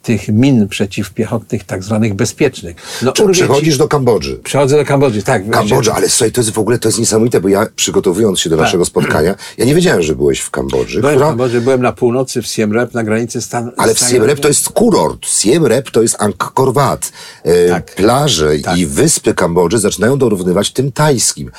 [0.03, 2.75] tych min przeciwpiechotnych, tak zwanych bezpiecznych.
[3.01, 4.35] No, Czy urwie ci- przychodzisz do Kambodży?
[4.43, 5.49] Przechodzę do Kambodży, tak.
[5.49, 8.55] Kambodża, ale słuchaj, to jest w ogóle to jest niesamowite, bo ja przygotowując się do
[8.57, 11.01] naszego spotkania, ja nie wiedziałem, że byłeś w Kambodży, Tak.
[11.01, 13.99] Byłem w która, Kambodży, byłem na północy w Siem Reap, na granicy Stan ale w
[13.99, 17.11] Siem Reap to jest kurort, Siem Reap to jest Angkor Wat.
[17.43, 17.95] E, Tak.
[17.95, 18.77] Plaże Tak.
[18.77, 21.51] i wyspy Kambodży zaczynają dorównywać tym tajskim.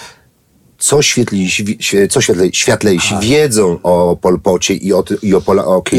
[0.80, 5.82] Co, świetlejsi, świe- co świetlej, światlejsi wiedzą o Polpocie i o, i o, Pola, o
[5.92, 5.96] I,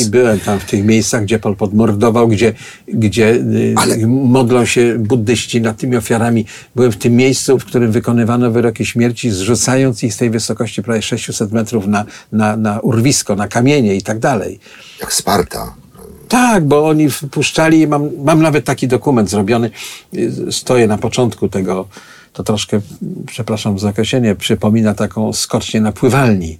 [0.00, 2.52] i, I byłem tam w tych miejscach, gdzie Pol Pot mordował, gdzie,
[2.88, 6.46] gdzie y, Ale- modlą się buddyści nad tymi ofiarami.
[6.76, 11.02] Byłem w tym miejscu, w którym wykonywano wyroki śmierci, zrzucając ich z tej wysokości prawie
[11.02, 14.58] 600 metrów na, na, na urwisko, na kamienie i tak dalej.
[15.00, 15.74] Jak Sparta.
[16.28, 19.70] Tak, bo oni wpuszczali, mam, mam nawet taki dokument zrobiony,
[20.14, 21.88] y, stoję na początku tego,
[22.34, 22.80] to troszkę,
[23.26, 26.58] przepraszam za określenie, przypomina taką skocznię na pływalni,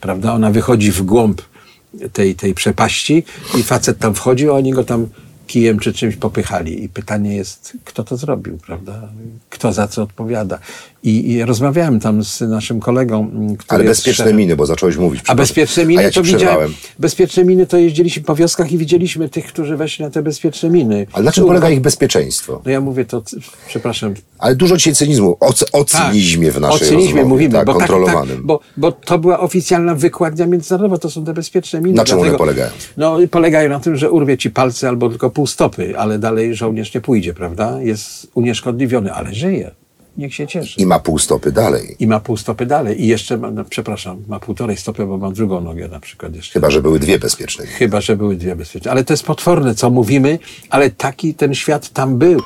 [0.00, 0.32] prawda?
[0.32, 1.42] Ona wychodzi w głąb
[2.12, 3.24] tej, tej przepaści
[3.58, 5.06] i facet tam wchodzi, a oni go tam
[5.46, 6.84] kijem czy czymś popychali.
[6.84, 9.08] I pytanie jest, kto to zrobił, prawda?
[9.50, 10.58] Kto za co odpowiada?
[11.04, 15.22] I, i rozmawiałem tam z naszym kolegą, który Ale bezpieczne szefem- miny, bo zacząłeś mówić.
[15.28, 16.74] a bezpieczne miny A ja to widziałem.
[16.98, 21.06] Bezpieczne miny to jeździliśmy po wioskach i widzieliśmy tych, którzy weszli na te bezpieczne miny.
[21.12, 22.62] Ale na czym polega ich bezpieczeństwo?
[22.64, 23.22] No ja mówię to,
[23.68, 24.14] przepraszam.
[24.38, 26.86] Ale dużo dzisiaj cynizmu, o, o cynizmie w naszej Tak.
[26.88, 28.40] o cynizmie rozmowie, mówimy, tak, bo, tak, tak, kontrolowanym.
[28.44, 31.96] bo, bo to była oficjalna wykładnia międzynarodowa, to są te bezpieczne miny.
[31.96, 32.70] Na czym one polegają?
[32.96, 36.94] No polegają na tym, że urwie ci palce albo tylko pół stopy, ale dalej żołnierz
[36.94, 37.82] nie pójdzie, prawda?
[37.82, 39.70] Jest unieszkodliwiony, ale żyje.
[40.16, 40.80] Niech się cieszy.
[40.80, 41.96] I ma pół stopy dalej.
[41.98, 43.02] I ma pół stopy dalej.
[43.02, 46.52] I jeszcze, ma, no, przepraszam, ma półtorej stopy, bo ma drugą nogę na przykład jeszcze.
[46.52, 47.66] Chyba, że były dwie bezpieczne.
[47.66, 48.90] Chyba, że były dwie bezpieczne.
[48.90, 50.38] Ale to jest potworne, co mówimy,
[50.70, 52.40] ale taki ten świat tam był.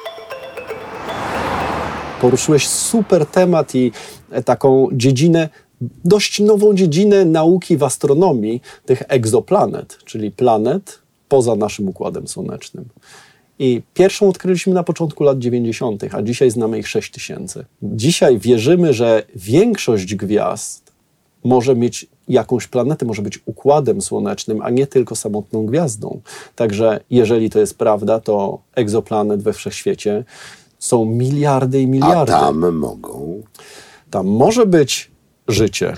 [2.20, 3.92] Poruszyłeś super temat i
[4.30, 5.48] e, taką dziedzinę,
[6.04, 12.84] dość nową dziedzinę nauki w astronomii tych egzoplanet, czyli planet poza naszym układem słonecznym.
[13.58, 17.64] I pierwszą odkryliśmy na początku lat 90., a dzisiaj znamy ich 6 tysięcy.
[17.82, 20.92] Dzisiaj wierzymy, że większość gwiazd
[21.44, 26.20] może mieć jakąś planetę, może być układem słonecznym, a nie tylko samotną gwiazdą.
[26.56, 30.24] Także jeżeli to jest prawda, to egzoplanet we wszechświecie
[30.78, 32.32] są miliardy i A miliardy.
[32.32, 33.42] tam mogą.
[34.10, 35.10] Tam może być
[35.48, 35.96] życie.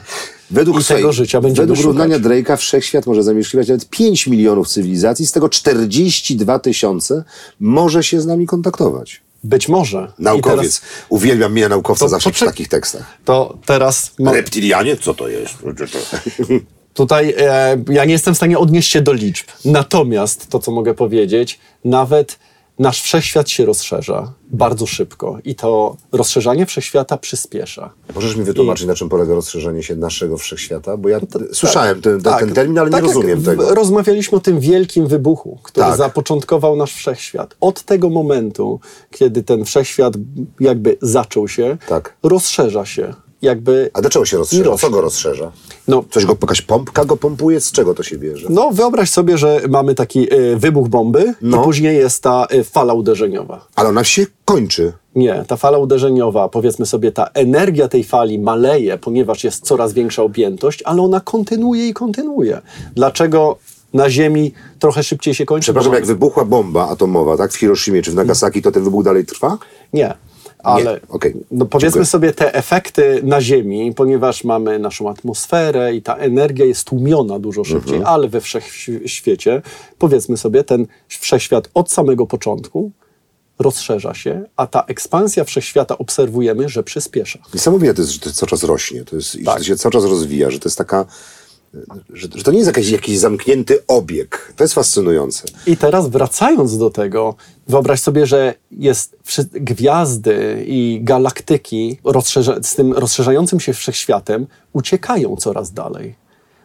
[0.51, 5.27] Według, I tego życia będziemy według równania Drake'a wszechświat może zamieszkiwać nawet 5 milionów cywilizacji,
[5.27, 7.25] z tego 42 tysiące
[7.61, 9.21] może się z nami kontaktować.
[9.45, 10.13] Być może.
[10.19, 10.81] Naukowiec.
[10.81, 13.17] teraz- Uwielbiam mnie naukowca To zawsze przy takich tekstach.
[13.25, 14.97] To teraz ma, Reptilianie?
[14.97, 15.55] Co to jest?
[16.95, 19.47] Tutaj e, ja nie jestem w stanie odnieść się do liczb.
[19.65, 22.39] Natomiast to, co mogę powiedzieć, nawet
[22.81, 27.90] nasz wszechświat się rozszerza bardzo szybko i to rozszerzanie wszechświata przyspiesza.
[28.14, 30.97] Możesz mi wytłumaczyć, na czym polega rozszerzenie się naszego wszechświata?
[30.97, 33.75] Bo ja t- słyszałem ten, ten, Tak, ten termin, ale tak nie rozumiem tego.
[33.75, 35.97] Rozmawialiśmy o tym wielkim wybuchu, który Tak.
[35.97, 37.57] zapoczątkował nasz wszechświat.
[37.61, 40.14] Od tego momentu, kiedy ten wszechświat
[40.61, 42.16] jakby zaczął się, Tak.
[42.23, 43.14] rozszerza się.
[43.42, 44.76] Jakby A do czego się rozszerza?
[44.76, 45.53] Co go rozszerza?
[45.88, 47.61] No, Coś go, jakaś pompka go pompuje?
[47.61, 48.46] Z czego to się bierze?
[48.50, 51.61] no wyobraź sobie, że mamy taki y, wybuch bomby No.
[51.61, 53.66] i później jest ta y, fala uderzeniowa.
[53.76, 54.92] Ale ona się kończy.
[55.14, 60.22] Nie, ta fala uderzeniowa, powiedzmy sobie, ta energia tej fali maleje, ponieważ jest coraz większa
[60.22, 62.61] objętość, ale ona kontynuuje i kontynuuje.
[62.94, 63.57] Dlaczego
[63.94, 65.64] na Ziemi trochę szybciej się kończy?
[65.64, 69.24] Przepraszam, jak wybuchła bomba atomowa, tak, w Hiroshimie czy w Nagasaki, to ten wybuch dalej
[69.26, 69.59] trwa?
[69.92, 70.14] Nie.
[70.62, 71.35] Ale okej.
[71.51, 72.05] no powiedzmy Dziękuję.
[72.07, 77.64] sobie te efekty na Ziemi, ponieważ mamy naszą atmosferę i ta energia jest tłumiona dużo
[77.64, 78.14] szybciej, Mhm.
[78.14, 79.62] ale we wszechświecie,
[79.99, 82.90] powiedzmy sobie, ten wszechświat od samego początku
[83.59, 87.38] rozszerza się, a ta ekspansja wszechświata obserwujemy, że przyspiesza.
[87.55, 89.59] Niesamowite to jest, że to cały czas rośnie, to jest, i że Tak.
[89.59, 91.07] to się cały czas rozwija, że to jest taka,
[92.13, 94.53] że, że to nie jest jakiś, jakiś zamknięty obieg.
[94.57, 95.43] To jest fascynujące.
[95.67, 97.35] I teraz wracając do tego,
[97.69, 99.17] wyobraź sobie, że jest
[99.53, 101.99] gwiazdy i galaktyki
[102.63, 106.15] z tym rozszerzającym się wszechświatem uciekają coraz dalej.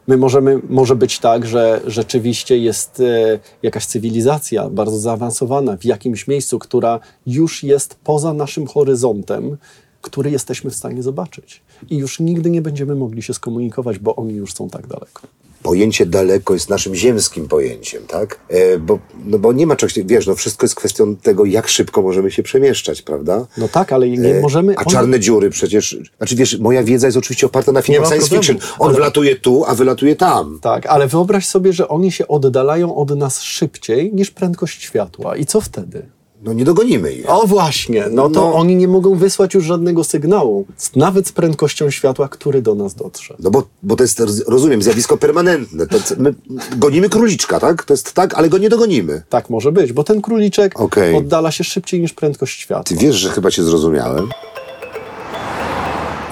[0.07, 6.27] My możemy, może być tak, że rzeczywiście jest e, jakaś cywilizacja bardzo zaawansowana w jakimś
[6.27, 9.57] miejscu, która już jest poza naszym horyzontem,
[10.01, 11.61] który jesteśmy w stanie zobaczyć.
[11.89, 15.21] I już nigdy nie będziemy mogli się skomunikować, bo oni już są tak daleko.
[15.63, 18.39] Pojęcie daleko jest naszym ziemskim pojęciem, tak?
[18.49, 22.01] E, bo, no bo nie ma czegoś, wiesz, no wszystko jest kwestią tego, jak szybko
[22.01, 23.47] możemy się przemieszczać, prawda?
[23.57, 24.75] No tak, ale nie E, możemy...
[24.77, 25.97] A czarne dziury przecież.
[26.17, 28.75] Znaczy wiesz, moja wiedza jest oczywiście oparta na filmach ma science problemu, fiction.
[28.79, 30.59] On ale- wlatuje tu, a wylatuje tam.
[30.61, 35.35] Tak, ale wyobraź sobie, że oni się oddalają od nas szybciej niż prędkość światła.
[35.37, 36.05] I co wtedy?
[36.45, 37.29] No nie dogonimy ich.
[37.29, 38.53] O właśnie, no to No.
[38.53, 42.95] oni nie mogą wysłać już żadnego sygnału, z- nawet z prędkością światła, który do nas
[42.95, 43.35] dotrze.
[43.39, 45.87] No bo, bo to jest, rozumiem, zjawisko permanentne.
[45.87, 46.33] To, my
[46.77, 47.83] gonimy króliczka, tak?
[47.83, 49.21] To jest tak, ale go nie dogonimy.
[49.29, 51.15] Tak może być, bo ten króliczek Okej.
[51.15, 52.97] oddala się szybciej niż prędkość Ty światła.
[52.99, 54.29] wiesz, że chyba cię zrozumiałem.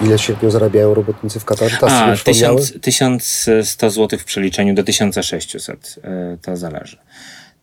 [0.03, 1.77] Ile średnio zarabiają robotnicy w Katarze?
[1.81, 2.61] A, sobie przypomniały?
[2.61, 5.95] 1000, 1100 zł w przeliczeniu do 1600.
[6.03, 6.97] e, To zależy.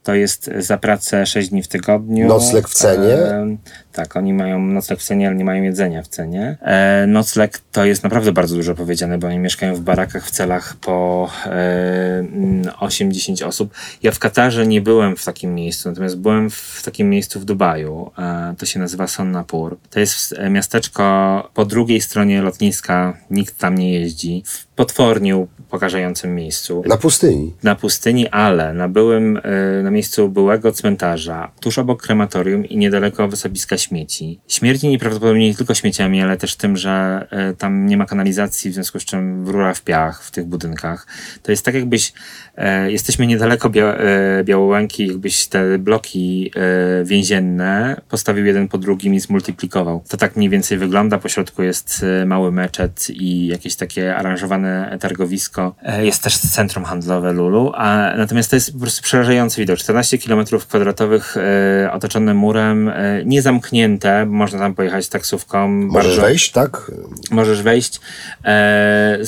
[0.02, 2.28] To jest za pracę 6 dni w tygodniu.
[2.28, 3.16] Nocleg w cenie?
[3.90, 6.56] E, tak, oni mają nocleg w cenie, ale nie mają jedzenia w cenie.
[6.62, 10.76] E, nocleg to jest naprawdę bardzo dużo powiedziane, bo oni mieszkają w barakach w celach
[10.80, 11.50] po e,
[12.18, 13.74] mm, 8-10 osób.
[14.02, 18.10] Ja w Katarze nie byłem w takim miejscu, natomiast byłem w takim miejscu w Dubaju.
[18.18, 19.76] E, to się nazywa Sonnapur.
[19.90, 24.42] To jest e, miasteczko po drugiej stronie lotniska, nikt tam nie jeździ.
[24.46, 27.54] W potwornie pokażającym miejscu Na pustyni.
[27.62, 33.28] na pustyni, ale na byłym, y, na miejscu byłego cmentarza, tuż obok krematorium i niedaleko
[33.28, 34.40] wysypiska śmieci.
[34.48, 38.74] Śmierdzi nieprawdopodobnie nie tylko śmieciami, ale też tym, że y, tam nie ma kanalizacji, w
[38.74, 41.06] związku z czym rura w piach w tych budynkach.
[41.42, 42.12] To jest tak jakbyś,
[42.86, 43.96] y, jesteśmy niedaleko Bia
[44.40, 46.52] y, Białołęki, jakbyś te bloki
[47.00, 50.02] y, więzienne postawił jeden po drugim i zmultiplikował.
[50.08, 51.18] To tak mniej więcej wygląda.
[51.18, 55.74] Po środku jest mały meczet i jakieś takie aranżowane targowisko.
[55.82, 59.78] E, Jest też centrum handlowe Lulu, a natomiast to jest po prostu przerażający widok.
[59.78, 63.69] 14 km kwadratowych e, otoczone murem, e, nie zamknięte,
[64.26, 65.68] można tam pojechać taksówką.
[65.68, 66.90] Możesz bardzo- wejść, tak?
[67.30, 68.00] Możesz wejść.
[68.44, 69.18] E,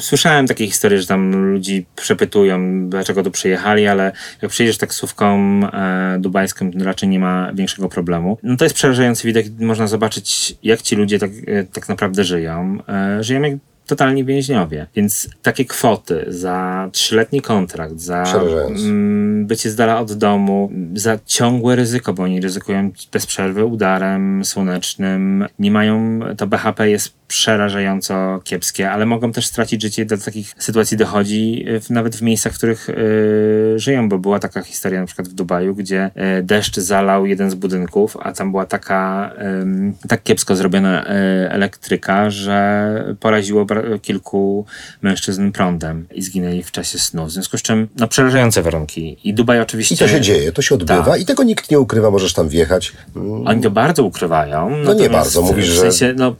[0.00, 6.16] słyszałem takie historie, że tam ludzi przepytują, dlaczego tu przyjechali, ale jak przyjedziesz taksówką e,
[6.20, 8.38] dubajską, to raczej nie ma większego problemu.
[8.42, 9.44] No to jest przerażający widok.
[9.58, 12.78] Można zobaczyć, jak ci ludzie tak, e, tak naprawdę żyją.
[12.88, 13.54] E, żyją jak
[13.86, 14.86] totalnie więźniowie.
[14.96, 18.84] Więc takie kwoty za trzyletni kontrakt, za Przerażające.
[18.84, 24.44] mm, bycie z dala od domu, za ciągłe ryzyko, bo oni ryzykują bez przerwy udarem
[24.44, 25.46] słonecznym.
[25.58, 30.04] Nie mają, to BHP jest przerażająco kiepskie, ale mogą też stracić życie.
[30.06, 32.94] Do takich sytuacji dochodzi y, w, nawet w miejscach, w których y,
[33.76, 37.54] żyją, bo była taka historia na przykład w Dubaju, gdzie y, deszcz zalał jeden z
[37.54, 41.08] budynków, a tam była taka ym, tak kiepsko zrobiona y,
[41.50, 43.64] elektryka, że poraziło
[44.02, 44.66] kilku
[45.02, 47.26] mężczyzn prądem i zginęli w czasie snu.
[47.26, 49.16] W związku z czym, no przerażające warunki.
[49.24, 49.94] I Dubaj oczywiście...
[49.94, 51.20] I to się dzieje, to się odbywa Tak.
[51.20, 52.92] i tego nikt nie ukrywa, możesz tam wjechać.
[53.16, 54.70] Mm, Oni to bardzo ukrywają.
[54.70, 56.34] nie natomiast bardzo, mówisz, w że- sensie, no,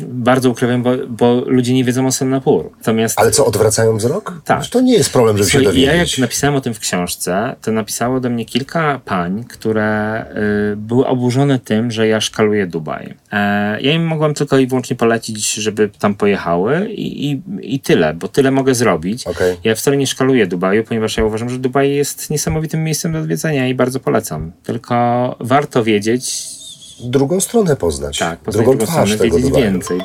[0.00, 2.72] bardzo ukrywają, bo, bo ludzie nie wiedzą o Singapuru.
[2.78, 4.32] Natomiast Ale co, odwracają wzrok?
[4.44, 4.66] Tak.
[4.66, 6.18] To nie jest problem, żeby się Słuchaj, ja jak dowiedzieć.
[6.18, 10.24] napisałem o tym w książce, to napisało do mnie kilka pań, które
[10.72, 13.14] y, były oburzone tym, że ja szkaluję Dubaj.
[13.32, 17.42] E, ja im mogłem tylko i wyłącznie polecić, żeby tam pojechały i, i,
[17.74, 19.26] i tyle, bo tyle mogę zrobić.
[19.26, 19.56] Okej.
[19.64, 23.68] Ja wcale nie szkaluję Dubaju, ponieważ ja uważam, że Dubaj jest niesamowitym miejscem do odwiedzenia
[23.68, 24.52] i bardzo polecam.
[24.62, 24.94] Tylko
[25.40, 26.46] warto wiedzieć,
[27.00, 28.18] Drugą stronę poznać.
[28.18, 29.64] tak, poznać drugą drugą twarz stronę, wiedzieć Dubaju.
[29.64, 30.00] więcej.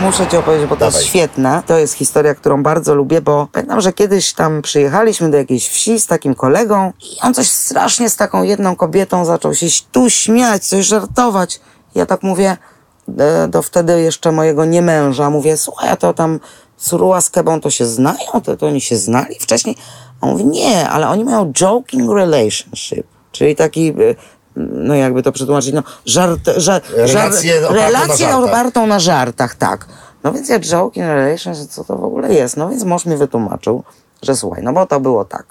[0.00, 0.94] Muszę ci opowiedzieć, bo to Dawaj.
[1.00, 1.62] jest świetne.
[1.66, 6.00] To jest historia, którą bardzo lubię, bo pamiętam, że kiedyś tam przyjechaliśmy do jakiejś wsi
[6.00, 10.64] z takim kolegą i on coś strasznie z taką jedną kobietą zaczął się tu śmiać,
[10.64, 11.60] coś żartować.
[11.94, 12.56] Ja tak mówię
[13.48, 16.40] do wtedy jeszcze mojego niemęża, mówię, słuchaj, a to tam
[16.76, 18.40] Surua z Kebą to się znają?
[18.44, 19.76] To, to oni się znali wcześniej?
[20.20, 23.88] A on mówi, nie, ale oni mają joking relationship, czyli taki...
[23.88, 24.14] e,
[24.56, 28.44] No jakby to przetłumaczyć, no żart, żar, Relacje żar, oparte na relacje żartach.
[28.44, 29.86] opartą na żartach, tak.
[30.24, 32.56] No więc ja joking relationship, co to w ogóle jest?
[32.56, 33.84] No więc mąż mi wytłumaczył,
[34.22, 35.46] że słuchaj, no bo to było tak.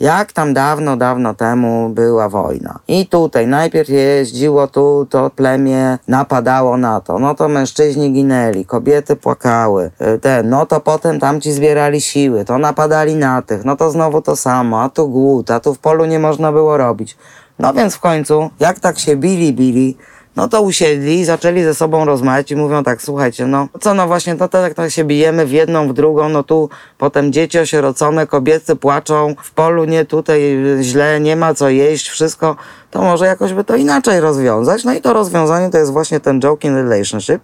[0.00, 2.78] Jak tam dawno, dawno temu była wojna.
[2.88, 7.18] I tutaj najpierw jeździło tu, to plemię napadało na to.
[7.18, 9.90] No to mężczyźni ginęli, kobiety płakały.
[10.14, 13.64] y, Te, no to potem tamci zbierali siły, to napadali na tych.
[13.64, 16.76] No to znowu to samo, a tu głód, a tu w polu nie można było
[16.76, 17.16] robić.
[17.58, 19.96] No więc w końcu, jak tak się bili, bili,
[20.36, 24.36] no to usiedli, zaczęli ze sobą rozmawiać i mówią tak, słuchajcie, no co no właśnie,
[24.36, 28.76] to tak, tak się bijemy w jedną, w drugą, no tu potem dzieci osierocone, kobiety
[28.76, 30.40] płaczą, w polu nie, tutaj
[30.80, 32.56] źle, nie ma co jeść, wszystko,
[32.90, 34.84] to może jakoś by to inaczej rozwiązać.
[34.84, 37.42] No i to rozwiązanie to jest właśnie ten joking relationship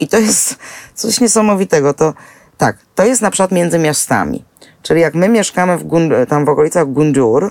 [0.00, 0.56] i to jest
[0.94, 2.14] coś niesamowitego, to
[2.58, 4.44] tak, to jest na przykład między miastami.
[4.82, 5.84] Czyli jak my mieszkamy w
[6.28, 7.50] tam w okolicach Gunjur, e,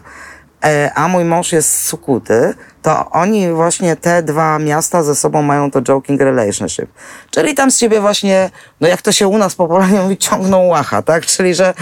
[0.95, 5.71] a mój mąż jest z Sukuty, to oni właśnie te dwa miasta ze sobą mają
[5.71, 6.85] to joking relationship.
[7.31, 8.49] Czyli tam z siebie właśnie,
[8.81, 11.25] no jak to się u nas popularnie mówi, ciągną łacha, tak?
[11.25, 11.73] Czyli, że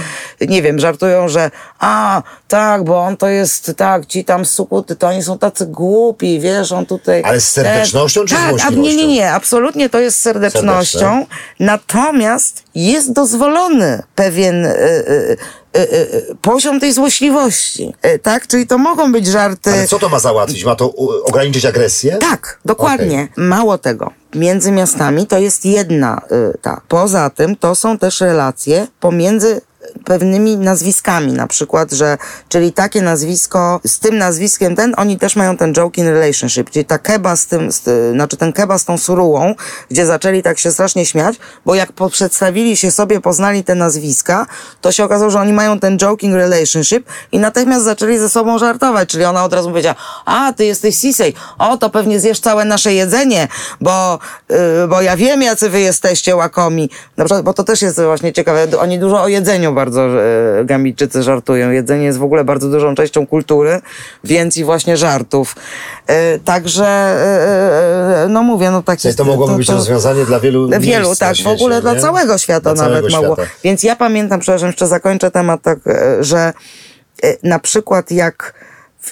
[0.42, 4.96] nie wiem, żartują, że a, tak, bo on to jest, tak, ci tam z Sukuty,
[4.96, 7.24] to oni są tacy głupi, wiesz, on tutaj...
[7.26, 8.82] Ale z serdecznością czy tak, złośliwością?
[8.82, 11.00] nie, nie, nie, absolutnie to jest z serdecznością.
[11.00, 11.26] Serdeczne.
[11.60, 15.38] Natomiast jest dozwolony pewien y, y,
[16.42, 18.48] poziom tej złośliwości, y, tak?
[18.48, 19.72] Czyli to mogą być żarty...
[19.72, 20.66] Ale co to ma załatwić?
[20.66, 22.18] Ma to ograniczyć agresję?
[22.18, 23.28] Tak, dokładnie.
[23.32, 23.46] Okej.
[23.46, 24.12] Mało tego.
[24.36, 26.82] Między miastami to jest jedna y, ta.
[26.88, 29.62] Poza tym to są też relacje pomiędzy
[30.06, 32.18] pewnymi nazwiskami, na przykład, że,
[32.50, 36.98] czyli takie nazwisko, z tym nazwiskiem ten, oni też mają ten joking relationship, czyli ta
[36.98, 37.82] keba z tym, z,
[38.14, 39.56] znaczy ten keba z tą surułą,
[39.90, 44.46] gdzie zaczęli tak się strasznie śmiać, bo jak przedstawili się sobie, poznali te nazwiska,
[44.82, 49.10] to się okazało, że oni mają ten joking relationship i natychmiast zaczęli ze sobą żartować,
[49.10, 52.94] czyli ona od razu powiedziała, a, ty jesteś Sisej, o, to pewnie zjesz całe nasze
[52.94, 53.48] jedzenie,
[53.82, 56.90] bo, yy, bo ja wiem, jacy wy jesteście łakomi.
[57.18, 61.24] Na przykład, bo to też jest właśnie ciekawe, oni dużo o jedzeniu bardzo yy, Gambijczycy
[61.24, 61.72] żartują.
[61.72, 63.82] Jedzenie jest w ogóle bardzo dużą częścią kultury,
[64.24, 65.56] więc i właśnie żartów.
[66.10, 66.16] Yy,
[66.46, 67.18] także,
[68.24, 69.02] yy, no mówię, no taki...
[69.02, 72.00] Czyli to mogłoby być rozwiązanie dla wielu Wielu, miejsc tak, w ogóle dla nie?
[72.00, 73.36] całego świata Dla nawet całego mogło.
[73.36, 73.52] świata.
[73.64, 76.54] Więc ja pamiętam, przepraszam, jeszcze zakończę temat tak, e, że
[77.24, 78.54] e, na przykład jak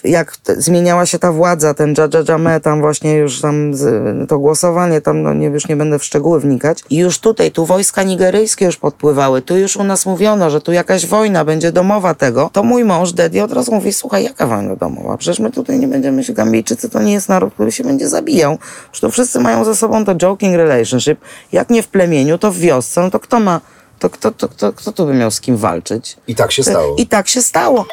[0.04, 1.94] jak t- zmieniała się ta władza, ten
[2.30, 6.04] Jame, tam właśnie już tam z, to głosowanie, tam no nie, już nie będę w
[6.04, 6.84] szczegóły wnikać.
[6.90, 10.72] I już tutaj, tu wojska nigeryjskie już podpływały, tu już u nas mówiono, że tu
[10.72, 12.50] jakaś wojna będzie domowa tego.
[12.54, 15.18] To mój mąż, Daddy, od razu mówi, słuchaj, jaka wojna domowa?
[15.18, 18.58] Przecież my tutaj nie będziemy się, Gambijczycy to nie jest naród, który się będzie zabijał.
[18.92, 21.20] Przecież to wszyscy mają ze sobą to joking relationship.
[21.52, 23.62] Jak nie w plemieniu, to w wiosce, no to kto ma,
[24.00, 26.18] to kto, to, kto, kto tu by miał z kim walczyć?
[26.28, 26.96] I tak się stało.
[26.98, 27.86] I tak się stało.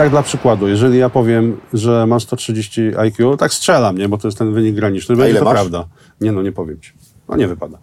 [0.00, 4.08] Tak dla przykładu, jeżeli ja powiem, że mam 130 IQ, tak strzelam, nie?
[4.08, 5.16] Bo to jest ten wynik graniczny.
[5.16, 5.54] Będzie ile to masz?
[5.54, 5.84] prawda.
[6.20, 6.92] Nie no, nie powiem ci.
[7.28, 7.78] No nie wypada.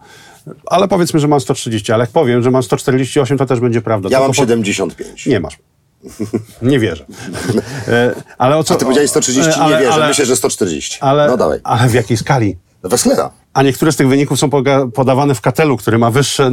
[0.66, 4.08] Ale powiedzmy, że mam 130, ale jak powiem, że mam 148, to też będzie prawda.
[4.08, 5.26] Ja Tylko mam po- 75.
[5.26, 5.58] Nie masz.
[6.62, 7.04] Nie wierzę.
[7.88, 8.74] E, ale o co...
[8.74, 10.98] A ty powiedziałeś 130, e, ale- nie wierzę, ale- myślę, że 140.
[11.00, 11.60] Ale, No dawaj.
[11.64, 12.56] ale w jakiej skali?
[12.82, 13.30] Wesslera.
[13.54, 14.50] A niektóre z tych wyników są
[14.94, 16.50] podawane w katelu, który ma wyższe...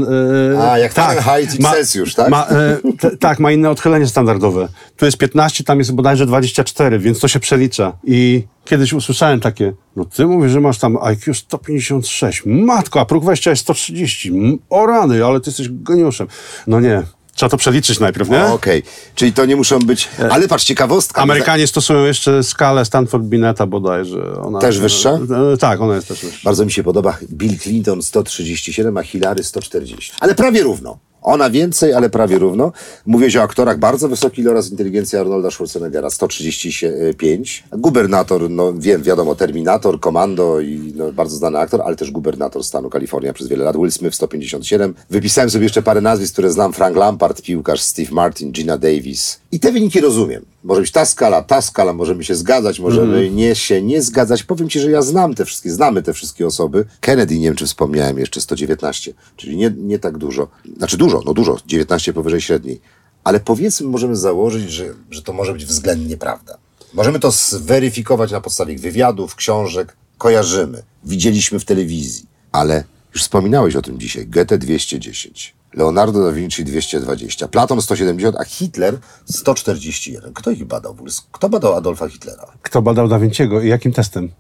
[0.58, 2.30] e, A, jak Fahrenheit i Celsjusz, tak?
[2.30, 4.68] Ma, e, te, tak, ma inne odchylenie standardowe.
[4.98, 7.94] Tu jest 15, tam jest bodajże 24, więc to się przelicza.
[8.04, 12.44] I kiedyś usłyszałem takie, no ty mówisz, że masz tam IQ 156.
[12.46, 14.30] Matko, a próg wejścia jest 130.
[14.30, 16.28] M- O rany, ale ty jesteś geniuszem.
[16.68, 17.04] No nie.
[17.36, 18.46] Trzeba to przeliczyć najpierw, nie?
[18.46, 18.84] Okej,
[19.16, 20.10] czyli to nie muszą być...
[20.32, 21.22] Ale patrz, ciekawostka.
[21.22, 24.42] Amerykanie stosują jeszcze skalę Stanford Bineta bodajże.
[24.42, 25.20] Ona, Też wyższa?
[25.54, 26.40] E, Tak, ona jest też wyższa.
[26.44, 30.12] Bardzo mi się podoba Bill Clinton 137, a Hillary 140.
[30.20, 30.98] Ale prawie równo.
[31.26, 32.72] Ona więcej, ale prawie równo.
[33.06, 37.64] Mówię o aktorach bardzo wysoki oraz inteligencja Arnolda Schwarzeneggera 135.
[37.72, 42.90] Gubernator, no wiem, wiadomo, Terminator, Komando i no, bardzo znany aktor, ale też gubernator stanu
[42.90, 43.78] Kalifornia przez wiele lat.
[43.78, 44.94] Will Smith 157.
[45.10, 46.74] Wypisałem sobie jeszcze parę nazwisk, które znam.
[46.74, 49.40] Frank Lampard, piłkarz, Steve Martin, Gina Davis.
[49.52, 50.46] I te wyniki rozumiem.
[50.64, 54.44] Może być ta skala, ta skala, możemy się zgadzać, możemy nie się nie zgadzać.
[54.44, 56.86] Powiem ci, że ja znam te wszystkie, znamy te wszystkie osoby.
[57.00, 60.48] Kennedy, nie wiem czy wspomniałem, jeszcze 119, czyli nie, nie tak dużo.
[60.78, 62.82] Znaczy dużo, no dużo, 19 powyżej średniej.
[63.24, 66.58] Ale powiedzmy, możemy założyć, że, że to może być względnie prawda.
[66.94, 73.82] Możemy to zweryfikować na podstawie wywiadów, książek, kojarzymy, widzieliśmy w telewizji, ale już wspominałeś o
[73.82, 80.34] tym dzisiaj, Goethe 210, Leonardo da Vinci 220, Platon 170, a Hitler 141.
[80.34, 80.96] Kto ich badał?
[81.32, 82.46] Kto badał Adolfa Hitlera?
[82.62, 84.32] Kto badał Da Vinciego i jakim testem?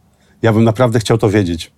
[0.41, 1.71] Ja bym naprawdę chciał to wiedzieć.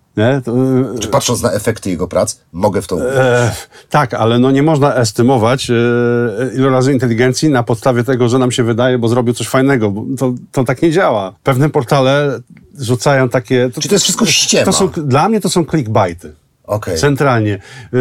[0.45, 3.17] To, e, Czy patrząc na efekty jego prac, mogę w to uwierzyć?
[3.17, 3.51] E,
[3.89, 5.73] tak, ale no nie można estymować e,
[6.55, 9.93] ilorazu inteligencji na podstawie tego, że nam się wydaje, bo zrobił coś fajnego.
[10.17, 11.33] To, to tak nie działa.
[11.43, 12.39] Pewne portale
[12.79, 13.69] rzucają takie...
[13.79, 14.65] Czy to jest wszystko ściema?
[14.65, 16.33] To są, dla mnie to są clickbaity.
[16.67, 16.97] Okej.
[16.97, 17.53] Centralnie.
[17.53, 17.97] E,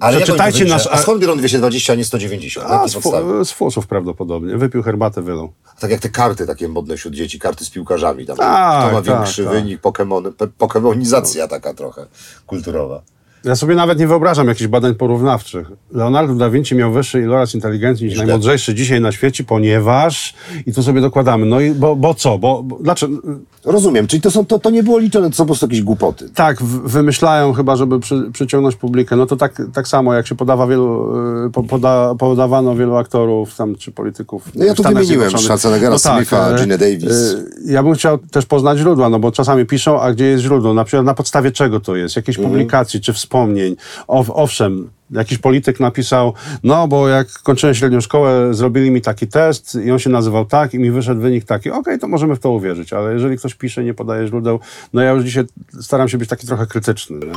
[0.00, 0.86] Ale przeczytajcie oni nasz...
[0.90, 2.68] A skąd biorą 220, a nie 190?
[2.68, 4.56] Na A, z, fu- z fusów prawdopodobnie.
[4.56, 5.52] Wypił herbatę, wylał.
[5.80, 8.26] Tak jak te karty takie modne wśród dzieci, karty z piłkarzami.
[8.26, 9.52] Tam, Tak, kto ma tak, większy tak.
[9.52, 12.06] wynik, Pokemon, pokemonizacja taka trochę
[12.46, 13.02] kulturowa.
[13.46, 15.70] Ja sobie nawet nie wyobrażam jakichś badań porównawczych.
[15.92, 20.34] Leonardo da Vinci miał wyższy iloraz inteligencji niż najmądrzejszy dzisiaj na świecie, ponieważ...
[20.66, 21.46] I tu sobie dokładamy.
[21.46, 22.38] No i bo, bo co?
[22.38, 23.16] Bo, bo, dlaczego?
[23.64, 26.30] Rozumiem, czyli to, są, to, to nie było liczone, to są po prostu jakieś głupoty.
[26.34, 29.16] Tak, w, wymyślają chyba, żeby przy, przyciągnąć publikę.
[29.16, 31.16] No to tak, tak samo, jak się podawa wielu,
[31.46, 34.42] y, po, poda, podawano wielu aktorów tam, czy polityków.
[34.54, 35.38] No ja tu wymieniłem.
[35.38, 37.36] Schwarzeneggera, Smitha, e, Ginę Davis.
[37.66, 40.74] Ja bym chciał też poznać źródła, no bo czasami piszą, a gdzie jest źródło?
[40.74, 42.16] Na przykład na podstawie czego to jest?
[42.16, 42.52] Jakiejś Mhm.
[42.52, 43.76] publikacji czy wspomnień?
[44.06, 49.74] Ow, owszem, jakiś polityk napisał, no bo jak kończyłem średnią szkołę, zrobili mi taki test
[49.84, 51.70] i on się nazywał tak i mi wyszedł wynik taki.
[51.70, 54.60] Okej, to możemy w to uwierzyć, ale jeżeli ktoś pisze i nie podaje źródeł,
[54.92, 55.44] no ja już dzisiaj
[55.80, 57.18] staram się być taki trochę krytyczny.
[57.18, 57.32] Nie?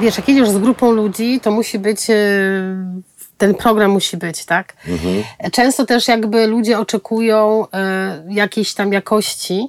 [0.00, 2.14] Wiesz, jak jedziesz z grupą ludzi, to musi być, e,
[3.38, 4.76] ten program musi być, tak?
[5.52, 9.68] Często też jakby ludzie oczekują e, jakiejś tam jakości,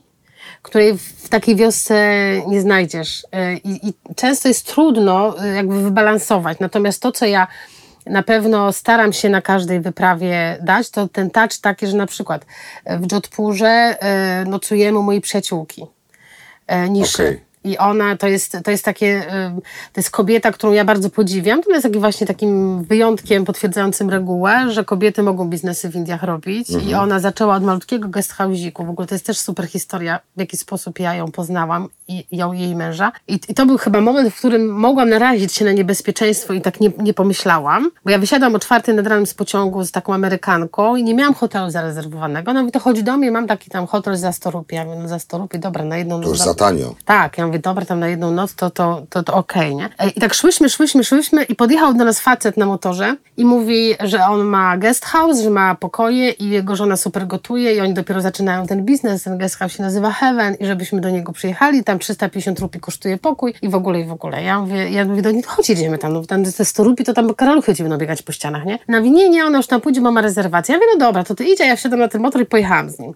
[0.62, 2.16] której w takiej wiosce
[2.48, 3.28] nie znajdziesz.
[3.32, 6.60] E, I, I często jest trudno e, jakby wybalansować.
[6.60, 7.48] Natomiast to, co ja
[8.06, 12.46] na pewno staram się na każdej wyprawie dać, to ten touch taki, że na przykład
[12.86, 15.86] w Jodhpurze e, nocujemy mojej przyjaciółki
[16.68, 17.24] e, niszy.
[17.24, 17.51] Okej.
[17.64, 19.26] I ona to jest, to jest takie,
[19.94, 21.64] to jest kobieta, którą ja bardzo podziwiam.
[21.64, 26.68] To jest taki właśnie takim wyjątkiem potwierdzającym regułę, że kobiety mogą biznesy w Indiach robić.
[26.88, 28.86] I ona zaczęła od malutkiego guest house'iku.
[28.86, 32.54] W ogóle to jest też super historia, w jaki sposób ja ją poznałam i ją
[32.54, 33.12] i jej męża.
[33.28, 36.80] I, I to był chyba moment, w którym mogłam narazić się na niebezpieczeństwo i tak
[36.80, 37.92] nie, nie pomyślałam.
[38.06, 41.34] Bo ja wysiadłam o czwartej nad ranem z pociągu z taką Amerykanką i nie miałam
[41.34, 42.54] hotelu zarezerwowanego.
[42.54, 44.76] No i to chodzi do mnie, mam taki tam hotel za 100 rupii.
[44.76, 46.96] Ja mówię, no za 100 rupii, dobra, na jedną To już noc- za tanio.
[47.06, 49.90] tak, ja mówię, dobra, tam na jedną noc to, to, to, to okej, nie?
[50.00, 53.94] E, I tak szłyśmy, szłyśmy, szłyśmy i podjechał do nas facet na motorze i mówi,
[54.00, 57.94] że on ma guest house, że ma pokoje i jego żona super gotuje i oni
[57.94, 61.84] dopiero zaczynają ten biznes, ten guest house się nazywa Heaven i żebyśmy do niego przyjechali,
[61.84, 64.44] tam 350 rupii kosztuje pokój i w ogóle, i w ogóle.
[64.44, 67.14] Ja mówię, ja mówię do niego, chodź idziemy tam, no tam te 100 rupii to
[67.14, 68.80] tam karaluchy ci będą biegać po ścianach, nie?
[68.88, 70.74] Na nie, nie, ona już tam pójdzie, bo ma rezerwację.
[70.74, 73.00] Ja mówię, no dobra, to ty a ja wsiadam na ten motor i pojechałam z
[73.00, 73.14] nim.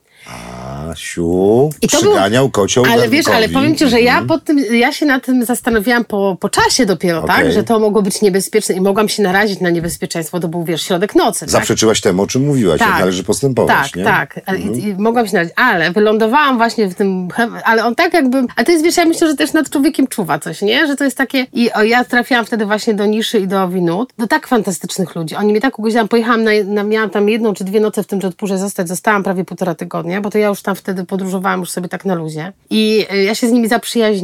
[0.91, 4.59] Asiu, I to był- przyganiał kocioł Ale wiesz, ale powiem ci, że ja pod tym,
[4.59, 7.35] ja się na tym zastanawiałam po, po czasie dopiero, Okej.
[7.35, 7.51] tak?
[7.51, 11.15] Że to mogło być niebezpieczne i mogłam się narazić na niebezpieczeństwo, to był, wiesz, środek
[11.15, 11.49] nocy, tak?
[11.49, 12.99] Zaprzeczyłaś temu, o czym mówiłaś, Tak.
[12.99, 14.03] należy postępować, Tak, nie?
[14.03, 14.39] tak.
[14.45, 17.27] Ale I, I mogłam się narazić, ale wylądowałam właśnie w tym,
[17.63, 20.39] ale on tak jakby, a to jest, wiesz, ja myślę, że też nad człowiekiem czuwa
[20.39, 20.87] coś, nie?
[20.87, 24.13] Że to jest takie, i o, ja trafiłam wtedy właśnie do Niszy i do Winut,
[24.17, 25.35] do tak fantastycznych ludzi.
[25.35, 28.19] Oni mnie tak ugodziłam, pojechałam na, na, miałam tam jedną czy dwie noce w tym
[28.23, 31.89] Jodhpurze zostać, zostałam prawie półtora tygodnia, bo to ja już tam wtedy podróżowałam już sobie
[31.89, 32.53] tak na luzie.
[32.69, 34.14] I y, ja się z nimi zaprzyjaźniłam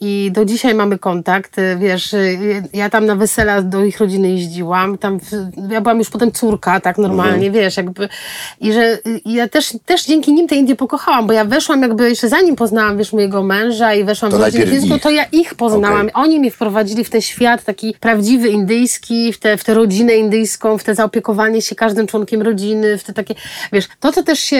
[0.00, 4.30] i do dzisiaj mamy kontakt, y, wiesz, y, ja tam na wesela do ich rodziny
[4.30, 5.18] jeździłam, tam,
[5.70, 8.08] ja byłam już potem córka, tak normalnie, wiesz, jakby,
[8.60, 12.28] i że ja też, też dzięki nim te Indie pokochałam, bo ja weszłam jakby jeszcze
[12.28, 15.02] zanim poznałam, wiesz, mojego męża i weszłam To w rodzinę ich.
[15.02, 16.00] to ja ich poznałam.
[16.00, 16.10] Okej.
[16.14, 20.84] Oni mnie wprowadzili w ten świat taki prawdziwy indyjski, w tę w rodzinę indyjską, w
[20.84, 23.34] te zaopiekowanie się każdym członkiem rodziny, w te takie,
[23.72, 24.56] wiesz, to co też się,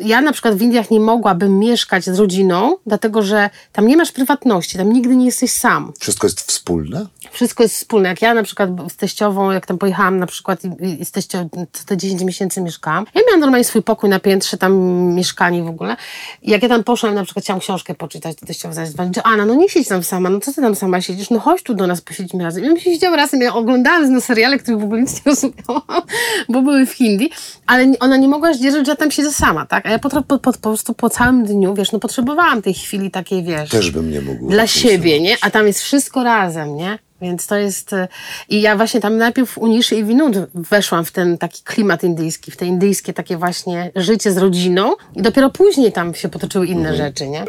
[0.00, 3.96] y, ja na przykład w Indiach nie mogłabym mieszkać z rodziną, dlatego że tam nie
[3.98, 5.92] masz prywatności, tam nigdy nie jesteś sam.
[5.98, 7.06] Wszystko jest wspólne?
[7.32, 8.08] Wszystko jest wspólne.
[8.08, 11.48] Jak ja na przykład z teściową, jak tam pojechałam na przykład i, i z teściową
[11.72, 14.74] co te 10 miesięcy mieszkałam, ja miałam normalnie swój pokój na piętrze, tam
[15.14, 15.96] mieszkanie w ogóle.
[16.42, 19.46] I jak ja tam poszłam, na przykład chciałam książkę poczytać, to teściowa zadzwonić, że Anna,
[19.46, 21.86] no nie siedź tam sama, no co ty tam sama siedzisz, no chodź tu do
[21.86, 22.64] nas, posiedzimy razem.
[22.64, 26.02] I my się siedziały razem, ja oglądałam na seriale, których w ogóle nic nie rozumiałam,
[26.48, 27.30] bo były w Hindi,
[27.66, 29.86] ale ona nie mogła zdzierżyć, że ja tam siedzę sama, tak?
[29.86, 33.10] A ja po, po, po, po prostu po całym dniu, wiesz, no potrzebowałam tej chwili
[33.10, 34.48] takiej, wiesz Też bym nie mógł.
[34.50, 35.36] dla siebie, nie?
[35.40, 36.98] A tam jest wszystko razem, nie?
[37.22, 37.92] Więc to jest...
[37.92, 38.08] e,
[38.48, 42.50] I ja właśnie tam najpierw u Niszy i Winud weszłam w ten taki klimat indyjski,
[42.50, 46.96] w te indyjskie takie właśnie życie z rodziną i dopiero później tam się potoczyły inne
[46.96, 47.44] rzeczy, nie?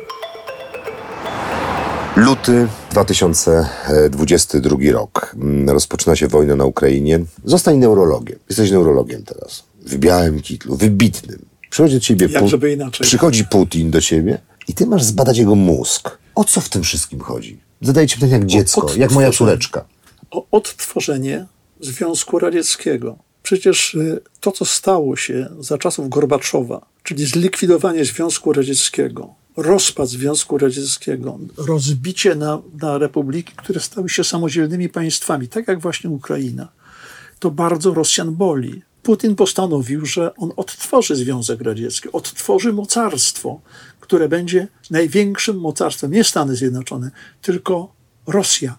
[2.15, 5.35] Luty 2022 rok.
[5.35, 7.19] Mm, Rozpoczyna się wojna na Ukrainie.
[7.45, 8.39] Zostań neurologiem.
[8.49, 9.63] Jesteś neurologiem teraz.
[9.85, 11.45] W białym kitlu, wybitnym.
[11.69, 13.07] Przychodzi do ciebie Jak inaczej.
[13.07, 14.37] Przychodzi Putin do ciebie
[14.67, 16.17] i ty masz zbadać jego mózg.
[16.39, 17.59] O co w tym wszystkim chodzi?
[17.81, 19.85] Zadaję ci pytanie jak dziecko, jak moja córeczka.
[20.31, 21.45] o odtworzenie
[21.79, 23.17] Związku Radzieckiego.
[23.43, 30.57] Przecież y, to, co stało się za czasów Gorbaczowa, czyli zlikwidowanie Związku Radzieckiego, rozpad Związku
[30.57, 36.67] Radzieckiego, rozbicie na, na republiki, które stały się samodzielnymi państwami, tak jak właśnie Ukraina,
[37.39, 38.81] to bardzo Rosjan boli.
[39.03, 43.61] Putin postanowił, że on odtworzy Związek Radziecki, odtworzy mocarstwo,
[44.09, 47.93] które będzie największym mocarstwem, nie Stany Zjednoczone, tylko
[48.27, 48.77] Rosja.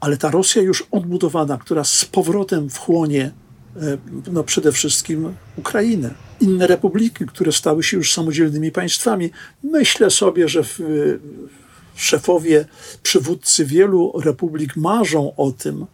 [0.00, 3.30] Ale ta Rosja już odbudowana, która z powrotem wchłonie
[3.76, 3.98] e,
[4.32, 6.14] no przede wszystkim Ukrainę.
[6.40, 9.30] Inne republiki, które stały się już samodzielnymi państwami.
[9.62, 10.80] Myślę sobie, że w,
[11.94, 12.64] szefowie,
[13.02, 15.86] przywódcy wielu republik marzą o tym,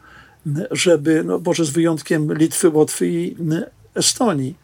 [0.71, 3.37] żeby, no może z wyjątkiem Litwy, Łotwy i
[3.95, 4.55] Estonii,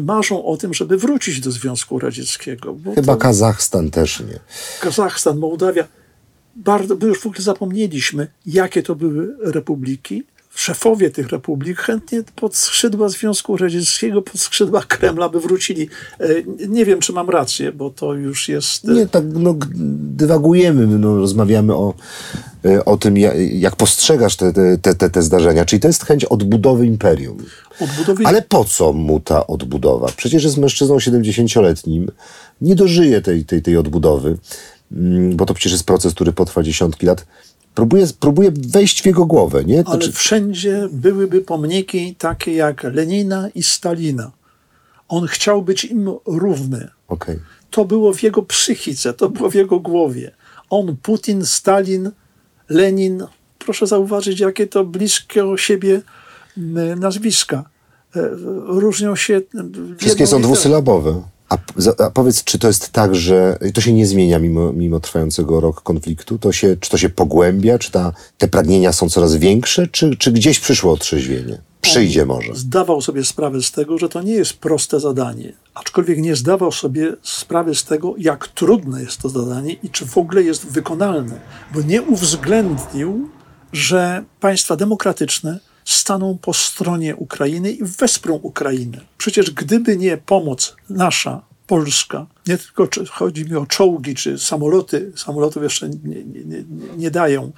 [0.00, 2.76] marzą o tym, żeby wrócić do Związku Radzieckiego.
[2.94, 4.40] Chyba to Kazachstan też nie.
[4.80, 5.88] Kazachstan, Mołdawia,
[6.56, 10.24] bardzo, my już w ogóle zapomnieliśmy, jakie to były republiki.
[10.54, 15.88] Szefowie tych republik chętnie pod skrzydła Związku Radzieckiego, pod skrzydła Kremla by wrócili.
[16.20, 16.26] E,
[16.68, 18.88] Nie wiem, czy mam rację, bo to już jest...
[18.88, 19.54] e, Nie, tak no,
[20.16, 21.94] dywagujemy, no, rozmawiamy o,
[22.64, 25.64] e, o tym, ja- jak postrzegasz te, te, te, te, te zdarzenia.
[25.64, 27.36] Czyli to jest chęć odbudowy imperium.
[27.80, 28.24] Odbudowy...
[28.26, 30.08] Ale po co mu ta odbudowa?
[30.16, 32.06] Przecież jest mężczyzną 70-letnim,
[32.60, 34.38] nie dożyje tej, tej, tej odbudowy,
[34.92, 37.26] mm, bo to przecież jest proces, który potrwa dziesiątki lat.
[37.76, 39.84] Próbuje, próbuje wejść w jego głowę, nie?
[39.84, 44.30] To Ale czy- wszędzie byłyby pomniki takie jak Lenina i Stalina.
[45.08, 46.88] On chciał być im równy.
[47.08, 47.38] Okej.
[47.70, 50.30] To było w jego psychice, to było w jego głowie.
[50.70, 52.10] On, Putin, Stalin,
[52.68, 53.24] Lenin,
[53.58, 56.00] proszę zauważyć, jakie to blisko siebie
[56.58, 57.64] m, nazwiska.
[58.16, 58.20] E,
[58.66, 59.40] Różnią się.
[59.54, 61.22] w Wszystkie są dwusylabowe.
[61.48, 61.58] A,
[62.04, 65.82] a powiedz, czy to jest tak, że to się nie zmienia mimo, mimo trwającego rok
[65.82, 66.38] konfliktu?
[66.38, 67.78] To się, czy to się pogłębia?
[67.78, 69.86] Czy ta, te pragnienia są coraz większe?
[69.86, 71.58] Czy, czy gdzieś przyszło otrzeźwienie?
[71.80, 72.54] Przyjdzie może.
[72.54, 77.12] Zdawał sobie sprawę z tego, że to nie jest proste zadanie, aczkolwiek nie zdawał sobie
[77.22, 81.40] sprawy z tego, jak trudne jest to zadanie i czy w ogóle jest wykonalne,
[81.74, 83.28] bo nie uwzględnił,
[83.72, 89.00] że państwa demokratyczne staną po stronie Ukrainy i wesprą Ukrainę.
[89.18, 95.62] Przecież gdyby nie pomoc nasza, Polska, nie tylko chodzi mi o czołgi czy samoloty, samolotów
[95.62, 96.64] jeszcze nie, nie, nie,
[96.96, 97.52] nie dają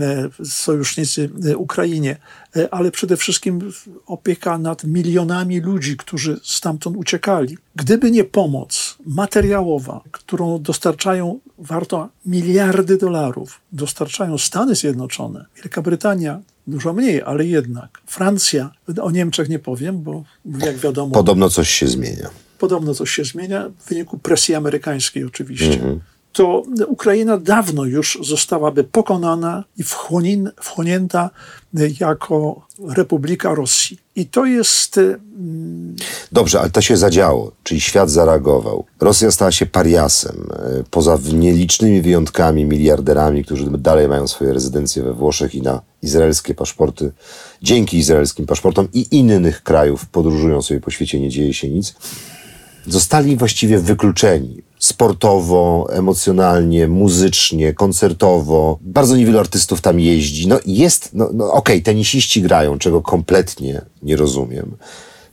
[0.00, 2.16] e, sojusznicy e, Ukrainie,
[2.56, 3.72] e, ale przede wszystkim
[4.06, 7.58] opieka nad milionami ludzi, którzy stamtąd uciekali.
[7.76, 16.92] Gdyby nie pomoc materiałowa, którą dostarczają, warto miliardy dolarów, dostarczają Stany Zjednoczone, Wielka Brytania, dużo
[16.92, 18.00] mniej, ale jednak.
[18.06, 18.70] Francja,
[19.02, 20.24] o Niemczech nie powiem, bo
[20.58, 22.30] jak wiadomo, Podobno coś się zmienia.
[22.58, 25.80] podobno coś się zmienia w wyniku presji amerykańskiej oczywiście.
[26.32, 29.82] To Ukraina dawno już zostałaby pokonana i
[30.60, 31.30] wchłonięta
[32.00, 32.66] jako
[32.96, 33.98] Republika Rosji.
[34.16, 35.96] I to jest mm,
[36.32, 38.84] Dobrze, ale to się zadziało, czyli świat zareagował.
[39.00, 40.48] Rosja stała się pariasem.
[40.52, 46.54] e, Poza nielicznymi wyjątkami, miliarderami, którzy dalej mają swoje rezydencje we Włoszech i na izraelskie
[46.54, 47.12] paszporty.
[47.62, 51.94] Dzięki izraelskim paszportom i innych krajów podróżują sobie po świecie, nie dzieje się nic.
[52.86, 54.67] Zostali właściwie wykluczeni.
[54.88, 58.78] Sportowo, emocjonalnie, muzycznie, koncertowo.
[58.80, 60.48] Bardzo niewielu artystów tam jeździ.
[60.48, 64.76] No jest, no, no okej, tenisiści grają, czego kompletnie nie rozumiem.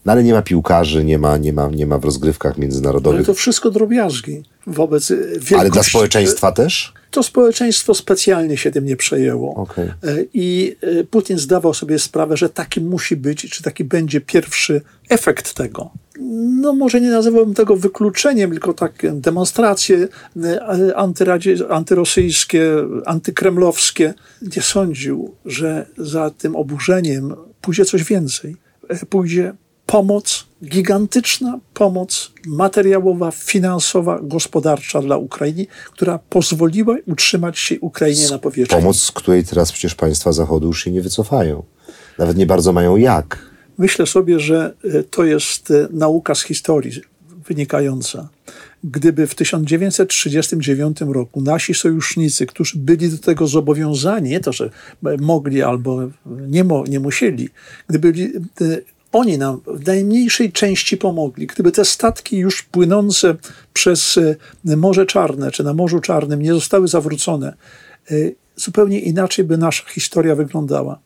[0.06, 3.26] No ale nie ma piłkarzy, nie ma, nie ma, nie ma w rozgrywkach ale międzynarodowych.
[3.26, 5.56] to wszystko drobiazgi wobec e, wielkości.
[5.56, 6.94] Ale dla społeczeństwa też?
[7.12, 9.56] To społeczeństwo specjalnie się tym nie przejęło.
[9.56, 9.88] Okej.
[9.88, 9.94] E,
[10.34, 15.54] I e, Putin zdawał sobie sprawę, że taki musi być, czy taki będzie pierwszy efekt
[15.54, 15.92] tego.
[16.20, 20.08] No może nie nazywałbym tego wykluczeniem, tylko takie demonstracje
[20.44, 22.72] e, antyradzie, antyrosyjskie,
[23.06, 24.14] antykremlowskie.
[24.56, 28.56] Nie sądził, że za tym oburzeniem pójdzie coś więcej.
[28.90, 29.54] E, pójdzie
[29.86, 38.78] pomoc, gigantyczna pomoc materiałowa, finansowa, gospodarcza dla Ukrainy, która pozwoliła utrzymać się Ukrainie na powierzchni.
[38.78, 41.64] Pomoc, z której teraz przecież państwa Zachodu już się nie wycofają.
[42.18, 43.55] Nawet nie bardzo mają jak.
[43.78, 46.92] Myślę sobie, że e, to jest e, nauka z historii
[47.48, 48.30] wynikająca.
[48.84, 54.70] Gdyby w 1939 roku nasi sojusznicy, którzy byli do tego zobowiązani, nie to, że
[55.20, 57.50] mogli albo nie, mo, nie musieli,
[57.88, 58.14] gdyby
[58.62, 58.64] e,
[59.12, 63.36] oni nam w najmniejszej części pomogli, gdyby te statki już płynące
[63.74, 64.20] przez
[64.64, 67.54] Morze Czarne czy na Morzu Czarnym nie zostały zawrócone,
[68.56, 71.00] zupełnie inaczej by nasza historia wyglądała.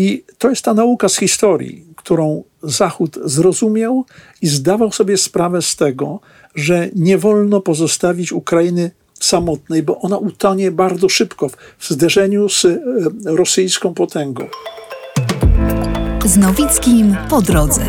[0.00, 4.04] I to jest ta nauka z historii, którą Zachód zrozumiał
[4.42, 6.20] i zdawał sobie sprawę z tego,
[6.54, 8.90] że nie wolno pozostawić Ukrainy
[9.20, 12.78] samotnej, bo ona utonie bardzo szybko w zderzeniu z e,
[13.24, 14.46] rosyjską potęgą.
[16.24, 17.84] Z Nowickim po drodze.